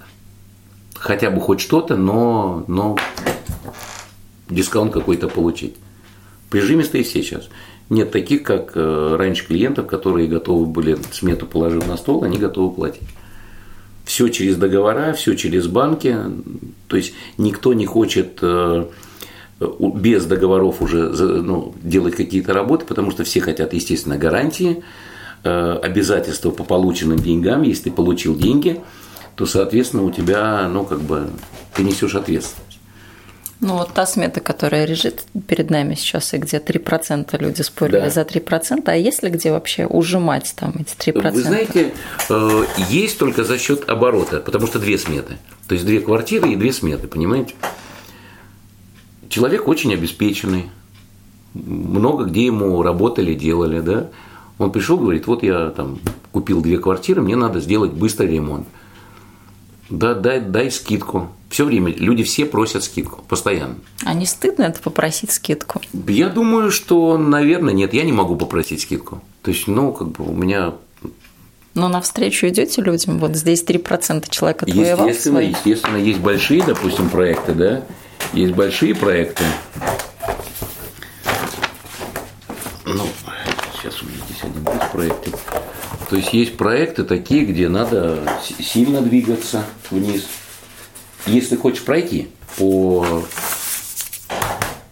хотя 1.04 1.30
бы 1.30 1.38
хоть 1.38 1.60
что-то, 1.60 1.96
но, 1.96 2.64
но 2.66 2.96
дисконт 4.48 4.92
какой-то 4.92 5.28
получить. 5.28 5.76
Прижимистые 6.48 7.04
все 7.04 7.22
сейчас. 7.22 7.50
Нет 7.90 8.12
таких, 8.12 8.42
как 8.42 8.72
э, 8.74 9.16
раньше 9.18 9.46
клиентов, 9.46 9.86
которые 9.86 10.26
готовы 10.26 10.66
были 10.66 10.96
смету 11.12 11.46
положить 11.46 11.86
на 11.86 11.96
стол, 11.96 12.24
они 12.24 12.38
готовы 12.38 12.74
платить. 12.74 13.08
Все 14.04 14.28
через 14.28 14.56
договора, 14.56 15.12
все 15.12 15.34
через 15.34 15.66
банки. 15.66 16.16
То 16.88 16.96
есть 16.96 17.14
никто 17.36 17.74
не 17.74 17.86
хочет 17.86 18.38
э, 18.40 18.86
без 19.60 20.24
договоров 20.26 20.82
уже 20.82 21.08
ну, 21.08 21.74
делать 21.82 22.16
какие-то 22.16 22.52
работы, 22.52 22.86
потому 22.86 23.10
что 23.10 23.24
все 23.24 23.40
хотят, 23.40 23.72
естественно, 23.72 24.16
гарантии, 24.16 24.82
э, 25.42 25.78
обязательства 25.82 26.50
по 26.50 26.64
полученным 26.64 27.18
деньгам. 27.18 27.62
Если 27.62 27.84
ты 27.84 27.90
получил 27.92 28.34
деньги, 28.36 28.80
то, 29.36 29.46
соответственно, 29.46 30.04
у 30.04 30.10
тебя, 30.10 30.68
ну, 30.68 30.84
как 30.84 31.00
бы, 31.00 31.28
ты 31.74 31.82
несешь 31.82 32.14
ответственность. 32.14 32.73
Ну, 33.66 33.78
вот 33.78 33.94
та 33.94 34.04
смета, 34.04 34.40
которая 34.40 34.86
лежит 34.86 35.24
перед 35.48 35.70
нами 35.70 35.94
сейчас, 35.94 36.34
и 36.34 36.36
где 36.36 36.58
3% 36.58 37.42
люди 37.42 37.62
спорили 37.62 38.00
да. 38.00 38.10
за 38.10 38.20
3%, 38.20 38.82
а 38.84 38.94
есть 38.94 39.22
ли 39.22 39.30
где 39.30 39.52
вообще 39.52 39.86
ужимать 39.86 40.52
там 40.54 40.74
эти 40.78 40.94
3%? 40.94 41.30
Вы 41.30 41.40
знаете, 41.40 41.94
э, 42.28 42.64
есть 42.90 43.18
только 43.18 43.42
за 43.42 43.58
счет 43.58 43.88
оборота, 43.88 44.40
потому 44.40 44.66
что 44.66 44.78
две 44.78 44.98
сметы. 44.98 45.38
То 45.66 45.72
есть 45.72 45.86
две 45.86 46.00
квартиры 46.00 46.52
и 46.52 46.56
две 46.56 46.74
сметы, 46.74 47.08
понимаете? 47.08 47.54
Человек 49.30 49.66
очень 49.66 49.94
обеспеченный, 49.94 50.68
много 51.54 52.24
где 52.24 52.44
ему 52.44 52.82
работали, 52.82 53.32
делали, 53.32 53.80
да? 53.80 54.08
Он 54.58 54.72
пришел, 54.72 54.98
говорит, 54.98 55.26
вот 55.26 55.42
я 55.42 55.70
там 55.70 56.00
купил 56.32 56.60
две 56.60 56.76
квартиры, 56.76 57.22
мне 57.22 57.34
надо 57.34 57.60
сделать 57.60 57.92
быстрый 57.92 58.28
ремонт. 58.28 58.66
Да, 59.90 60.14
дай, 60.14 60.40
дай 60.40 60.70
скидку. 60.70 61.30
Все 61.50 61.64
время 61.64 61.92
люди 61.92 62.24
все 62.24 62.46
просят 62.46 62.82
скидку, 62.84 63.22
постоянно. 63.28 63.76
А 64.04 64.14
не 64.14 64.26
стыдно 64.26 64.64
это 64.64 64.80
попросить 64.80 65.30
скидку? 65.30 65.80
Я 66.08 66.28
думаю, 66.28 66.70
что, 66.70 67.16
наверное, 67.18 67.74
нет, 67.74 67.94
я 67.94 68.02
не 68.02 68.12
могу 68.12 68.36
попросить 68.36 68.80
скидку. 68.80 69.22
То 69.42 69.50
есть, 69.50 69.68
ну, 69.68 69.92
как 69.92 70.08
бы 70.08 70.24
у 70.24 70.32
меня 70.32 70.74
но 71.74 71.88
навстречу 71.88 72.46
идете 72.46 72.82
людям, 72.82 73.18
вот 73.18 73.34
здесь 73.34 73.64
3% 73.64 74.30
человека 74.30 74.64
отвоевал 74.64 75.08
Естественно, 75.08 75.38
свои. 75.40 75.48
естественно, 75.48 75.96
есть 75.96 76.20
большие, 76.20 76.62
допустим, 76.62 77.10
проекты, 77.10 77.52
да, 77.52 77.82
есть 78.32 78.54
большие 78.54 78.94
проекты. 78.94 79.42
Ну, 82.84 83.04
сейчас 83.76 84.02
у 84.02 84.06
меня 84.06 84.18
здесь 84.28 84.44
один 84.44 84.64
проектик. 84.92 85.34
То 86.08 86.16
есть 86.16 86.32
есть 86.32 86.56
проекты 86.56 87.04
такие, 87.04 87.44
где 87.44 87.68
надо 87.68 88.18
сильно 88.60 89.00
двигаться 89.00 89.64
вниз. 89.90 90.26
Если 91.26 91.56
хочешь 91.56 91.82
пройти 91.82 92.28
по, 92.56 93.24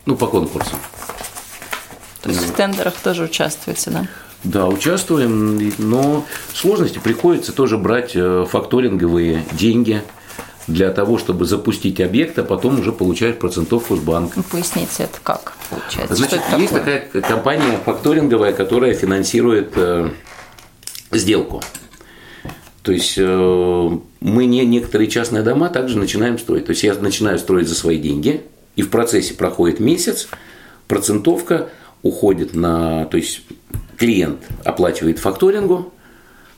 ну, 0.07 0.17
по 0.17 0.27
конкурсу. 0.27 0.77
То 2.23 2.31
есть 2.31 2.41
в 2.43 2.53
тендерах 2.53 2.95
тоже 2.95 3.25
участвуете, 3.25 3.91
да? 3.91 4.07
Да, 4.45 4.67
участвуем, 4.67 5.73
но 5.79 6.25
сложности 6.53 6.99
приходится 6.99 7.53
тоже 7.53 7.79
брать 7.79 8.13
э, 8.15 8.45
факторинговые 8.49 9.45
деньги 9.53 10.03
для 10.67 10.91
того, 10.91 11.19
чтобы 11.19 11.45
запустить 11.45 12.01
объект, 12.01 12.39
а 12.39 12.45
потом 12.45 12.81
уже 12.81 12.93
получать 12.93 13.39
процентовку 13.39 13.97
с 13.97 14.01
банка. 14.01 14.35
Ну, 14.37 14.43
поясните, 14.43 15.05
это 15.05 15.19
как 15.23 15.53
получается? 15.71 16.15
Значит, 16.17 16.41
есть 16.59 16.73
такое? 16.73 17.01
такая 17.01 17.23
компания 17.23 17.79
факторинговая, 17.85 18.53
которая 18.53 18.95
финансирует 18.95 19.73
э, 19.77 20.11
сделку. 21.13 21.63
То 22.83 22.93
есть 22.93 23.15
э, 23.17 23.91
мы 24.21 24.47
не 24.47 24.65
некоторые 24.67 25.09
частные 25.09 25.43
дома 25.43 25.69
также 25.69 25.99
начинаем 25.99 26.39
строить. 26.39 26.67
То 26.67 26.71
есть 26.71 26.83
я 26.83 26.95
начинаю 26.95 27.39
строить 27.39 27.69
за 27.69 27.75
свои 27.75 27.99
деньги, 27.99 28.43
и 28.75 28.83
в 28.83 28.91
процессе 28.91 29.35
проходит 29.35 29.79
месяц, 29.79 30.29
процентовка 30.89 31.69
уходит 32.03 32.55
на, 32.55 33.05
то 33.07 33.17
есть 33.17 33.43
клиент 33.97 34.41
оплачивает 34.65 35.21
факторингу, 35.21 35.93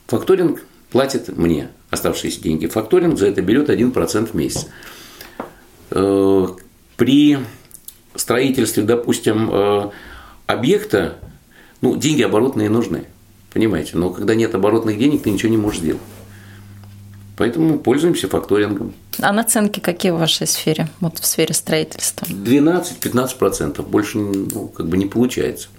факторинг 0.07 0.63
платит 0.91 1.37
мне 1.37 1.69
оставшиеся 1.91 2.41
деньги. 2.41 2.67
Факторинг 2.67 3.19
за 3.19 3.27
это 3.27 3.41
берет 3.41 3.69
1% 3.69 4.25
в 4.25 4.33
месяц. 4.33 4.67
Э, 5.91 6.47
при 6.97 7.37
строительстве, 8.15 8.83
допустим, 8.83 9.49
э, 9.51 9.89
объекта, 10.47 11.17
ну, 11.81 11.95
деньги 11.95 12.23
оборотные 12.23 12.69
нужны. 12.69 13.05
Понимаете? 13.55 13.91
Но 13.93 14.09
когда 14.09 14.35
нет 14.35 14.53
оборотных 14.53 14.99
денег, 14.99 15.23
ты 15.23 15.31
ничего 15.31 15.49
не 15.49 15.55
можешь 15.55 15.79
сделать. 15.79 16.01
Поэтому 17.37 17.79
пользуемся 17.79 18.27
факторингом. 18.27 18.93
А 19.19 19.31
наценки 19.31 19.79
какие 19.79 20.11
в 20.11 20.17
вашей 20.17 20.45
сфере, 20.45 20.89
вот 20.99 21.19
в 21.19 21.25
сфере 21.25 21.53
строительства? 21.53 22.25
12-15%, 22.25 23.81
больше 23.81 24.17
ну, 24.17 24.67
как 24.67 24.89
бы 24.89 24.97
не 24.97 25.05
получается. 25.05 25.69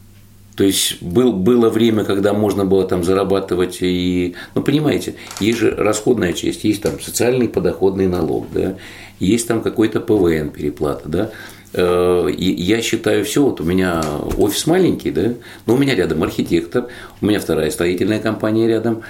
То 0.57 0.65
есть 0.65 1.03
был, 1.03 1.35
было 1.35 1.69
время, 1.69 2.05
когда 2.05 2.33
можно 2.33 2.65
было 2.65 2.89
там 2.89 3.05
зарабатывать 3.05 3.79
и, 3.83 4.37
ну 4.55 4.63
понимаете, 4.63 5.17
есть 5.39 5.59
же 5.59 5.71
расходная 5.71 6.33
часть, 6.33 6.65
есть 6.65 6.81
там 6.81 6.99
социальный 6.99 7.47
подоходный 7.47 8.07
налог, 8.07 8.47
да, 8.55 8.77
есть 9.21 9.47
там 9.47 9.61
какой-то 9.61 10.01
ПВН 10.01 10.49
переплата, 10.49 11.11
да. 11.11 11.31
Э, 11.73 12.29
я 12.37 12.83
считаю 12.83 13.25
все, 13.25 13.43
вот 13.43 13.61
у 13.61 13.65
меня 13.65 14.03
офис 14.37 14.67
маленький, 14.67 15.11
да, 15.11 15.35
но 15.67 15.75
у 15.75 15.79
меня 15.79 15.95
рядом 15.95 16.23
архитектор, 16.23 16.87
у 17.21 17.27
меня 17.27 17.41
вторая 17.41 17.71
строительная 17.71 18.21
компания 18.21 18.67
рядом, 18.67 19.03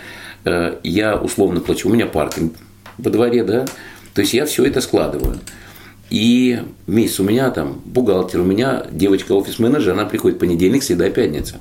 э, 0.45 0.77
я 0.83 1.17
условно 1.17 1.61
плачу, 1.61 1.89
у 1.89 1.93
меня 1.93 2.07
паркинг 2.07 2.55
во 2.99 3.11
дворе, 3.11 3.45
да, 3.45 3.67
то 4.15 4.23
есть 4.23 4.35
я 4.35 4.47
все 4.47 4.65
это 4.65 4.81
складываю. 4.81 5.39
И 6.09 6.61
месяц 6.87 7.21
у 7.21 7.25
меня 7.25 7.51
там 7.51 7.83
бухгалтер, 7.85 8.41
у 8.41 8.45
меня 8.45 8.87
девочка 8.91 9.33
офис-менеджер, 9.33 9.93
она 9.93 10.05
приходит 10.05 10.39
понедельник, 10.39 10.83
среда, 10.83 11.11
пятница. 11.11 11.57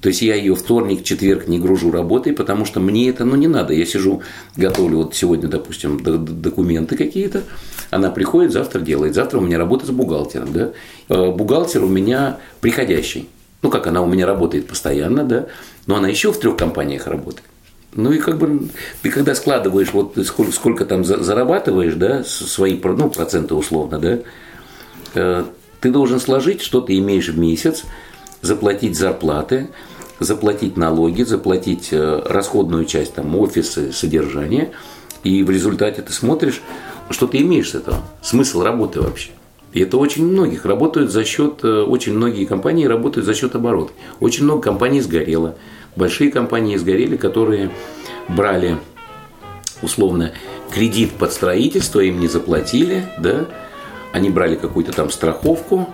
То 0.00 0.08
есть 0.08 0.22
я 0.22 0.34
ее 0.34 0.54
вторник, 0.54 1.04
четверг 1.04 1.48
не 1.48 1.58
гружу 1.58 1.90
работой, 1.90 2.32
потому 2.32 2.64
что 2.64 2.80
мне 2.80 3.08
это 3.08 3.24
ну, 3.24 3.36
не 3.36 3.48
надо. 3.48 3.72
Я 3.72 3.86
сижу, 3.86 4.22
готовлю 4.56 4.98
вот 4.98 5.14
сегодня, 5.14 5.48
допустим, 5.48 6.00
документы 6.02 6.96
какие-то, 6.96 7.42
она 7.90 8.10
приходит, 8.10 8.52
завтра 8.52 8.80
делает. 8.80 9.14
Завтра 9.14 9.38
у 9.38 9.40
меня 9.40 9.58
работа 9.58 9.86
с 9.86 9.90
бухгалтером. 9.90 10.52
Да? 10.52 10.72
Э, 11.08 11.30
бухгалтер 11.30 11.82
у 11.84 11.88
меня 11.88 12.38
приходящий. 12.60 13.28
Ну, 13.62 13.70
как 13.70 13.86
она 13.86 14.02
у 14.02 14.06
меня 14.06 14.26
работает 14.26 14.68
постоянно, 14.68 15.24
да, 15.24 15.46
но 15.86 15.96
она 15.96 16.08
еще 16.08 16.30
в 16.30 16.38
трех 16.38 16.56
компаниях 16.56 17.06
работает. 17.06 17.42
Ну 17.94 18.12
и 18.12 18.18
как 18.18 18.38
бы 18.38 18.68
ты 19.02 19.10
когда 19.10 19.34
складываешь, 19.34 19.92
вот 19.92 20.16
сколько, 20.26 20.52
сколько 20.52 20.84
там 20.84 21.04
зарабатываешь, 21.04 21.94
да, 21.94 22.22
свои 22.24 22.78
ну, 22.82 23.08
проценты 23.08 23.54
условно, 23.54 23.98
да, 23.98 24.18
э, 25.14 25.44
ты 25.80 25.90
должен 25.90 26.20
сложить, 26.20 26.60
что 26.60 26.80
ты 26.80 26.98
имеешь 26.98 27.28
в 27.28 27.38
месяц, 27.38 27.84
заплатить 28.42 28.96
зарплаты, 28.96 29.68
заплатить 30.20 30.76
налоги, 30.76 31.22
заплатить 31.22 31.88
э, 31.92 32.22
расходную 32.24 32.84
часть, 32.84 33.14
там, 33.14 33.34
офисы, 33.36 33.92
содержание, 33.92 34.72
и 35.24 35.42
в 35.42 35.50
результате 35.50 36.02
ты 36.02 36.12
смотришь, 36.12 36.62
что 37.10 37.26
ты 37.26 37.38
имеешь 37.38 37.70
с 37.70 37.74
этого, 37.74 37.98
смысл 38.22 38.62
работы 38.62 39.00
вообще. 39.00 39.30
И 39.72 39.80
это 39.80 39.98
очень 39.98 40.24
многих 40.24 40.64
работают 40.64 41.10
за 41.10 41.24
счет, 41.24 41.60
э, 41.62 41.82
очень 41.82 42.14
многие 42.14 42.44
компании 42.46 42.86
работают 42.86 43.26
за 43.26 43.34
счет 43.34 43.54
оборота. 43.54 43.92
Очень 44.20 44.44
много 44.44 44.62
компаний 44.62 45.00
сгорело 45.00 45.56
большие 45.96 46.30
компании 46.30 46.76
сгорели, 46.76 47.16
которые 47.16 47.70
брали 48.28 48.76
условно 49.82 50.32
кредит 50.72 51.12
под 51.12 51.32
строительство, 51.32 52.00
им 52.00 52.20
не 52.20 52.28
заплатили, 52.28 53.08
да, 53.18 53.46
они 54.12 54.30
брали 54.30 54.54
какую-то 54.54 54.92
там 54.92 55.10
страховку, 55.10 55.88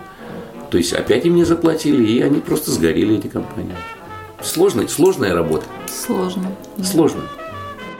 то 0.73 0.77
есть 0.79 0.91
опять 0.91 1.23
им 1.23 1.35
не 1.35 1.43
заплатили, 1.43 2.03
и 2.03 2.19
они 2.23 2.39
просто 2.39 2.71
сгорели, 2.71 3.19
эти 3.19 3.27
компании. 3.27 3.75
Сложная, 4.41 4.87
сложная 4.87 5.31
работа. 5.35 5.65
Сложно. 5.85 6.47
Сложно. 6.83 7.21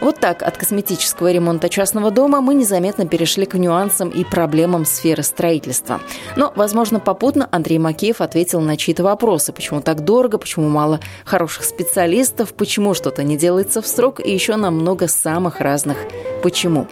Вот 0.01 0.19
так 0.19 0.41
от 0.41 0.57
косметического 0.57 1.31
ремонта 1.31 1.69
частного 1.69 2.09
дома 2.09 2.41
мы 2.41 2.55
незаметно 2.55 3.07
перешли 3.07 3.45
к 3.45 3.53
нюансам 3.53 4.09
и 4.09 4.23
проблемам 4.23 4.85
сферы 4.85 5.21
строительства. 5.21 6.01
Но, 6.35 6.51
возможно, 6.55 6.99
попутно 6.99 7.47
Андрей 7.51 7.77
Макеев 7.77 8.21
ответил 8.21 8.59
на 8.59 8.75
чьи-то 8.75 9.03
вопросы. 9.03 9.53
Почему 9.53 9.79
так 9.81 10.03
дорого, 10.03 10.39
почему 10.39 10.67
мало 10.67 10.99
хороших 11.25 11.65
специалистов, 11.65 12.55
почему 12.55 12.95
что-то 12.95 13.21
не 13.21 13.37
делается 13.37 13.83
в 13.83 13.87
срок 13.87 14.19
и 14.19 14.33
еще 14.33 14.55
на 14.55 14.71
много 14.71 15.07
самых 15.07 15.59
разных 15.59 15.97
«почему». 16.41 16.87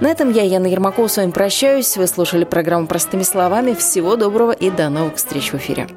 На 0.00 0.10
этом 0.10 0.30
я, 0.30 0.42
Яна 0.42 0.66
Ермакова, 0.66 1.08
с 1.08 1.16
вами 1.16 1.32
прощаюсь. 1.32 1.96
Вы 1.96 2.06
слушали 2.06 2.44
программу 2.44 2.86
«Простыми 2.86 3.22
словами». 3.22 3.74
Всего 3.74 4.14
доброго 4.14 4.52
и 4.52 4.70
до 4.70 4.88
новых 4.90 5.16
встреч 5.16 5.52
в 5.52 5.56
эфире. 5.56 5.88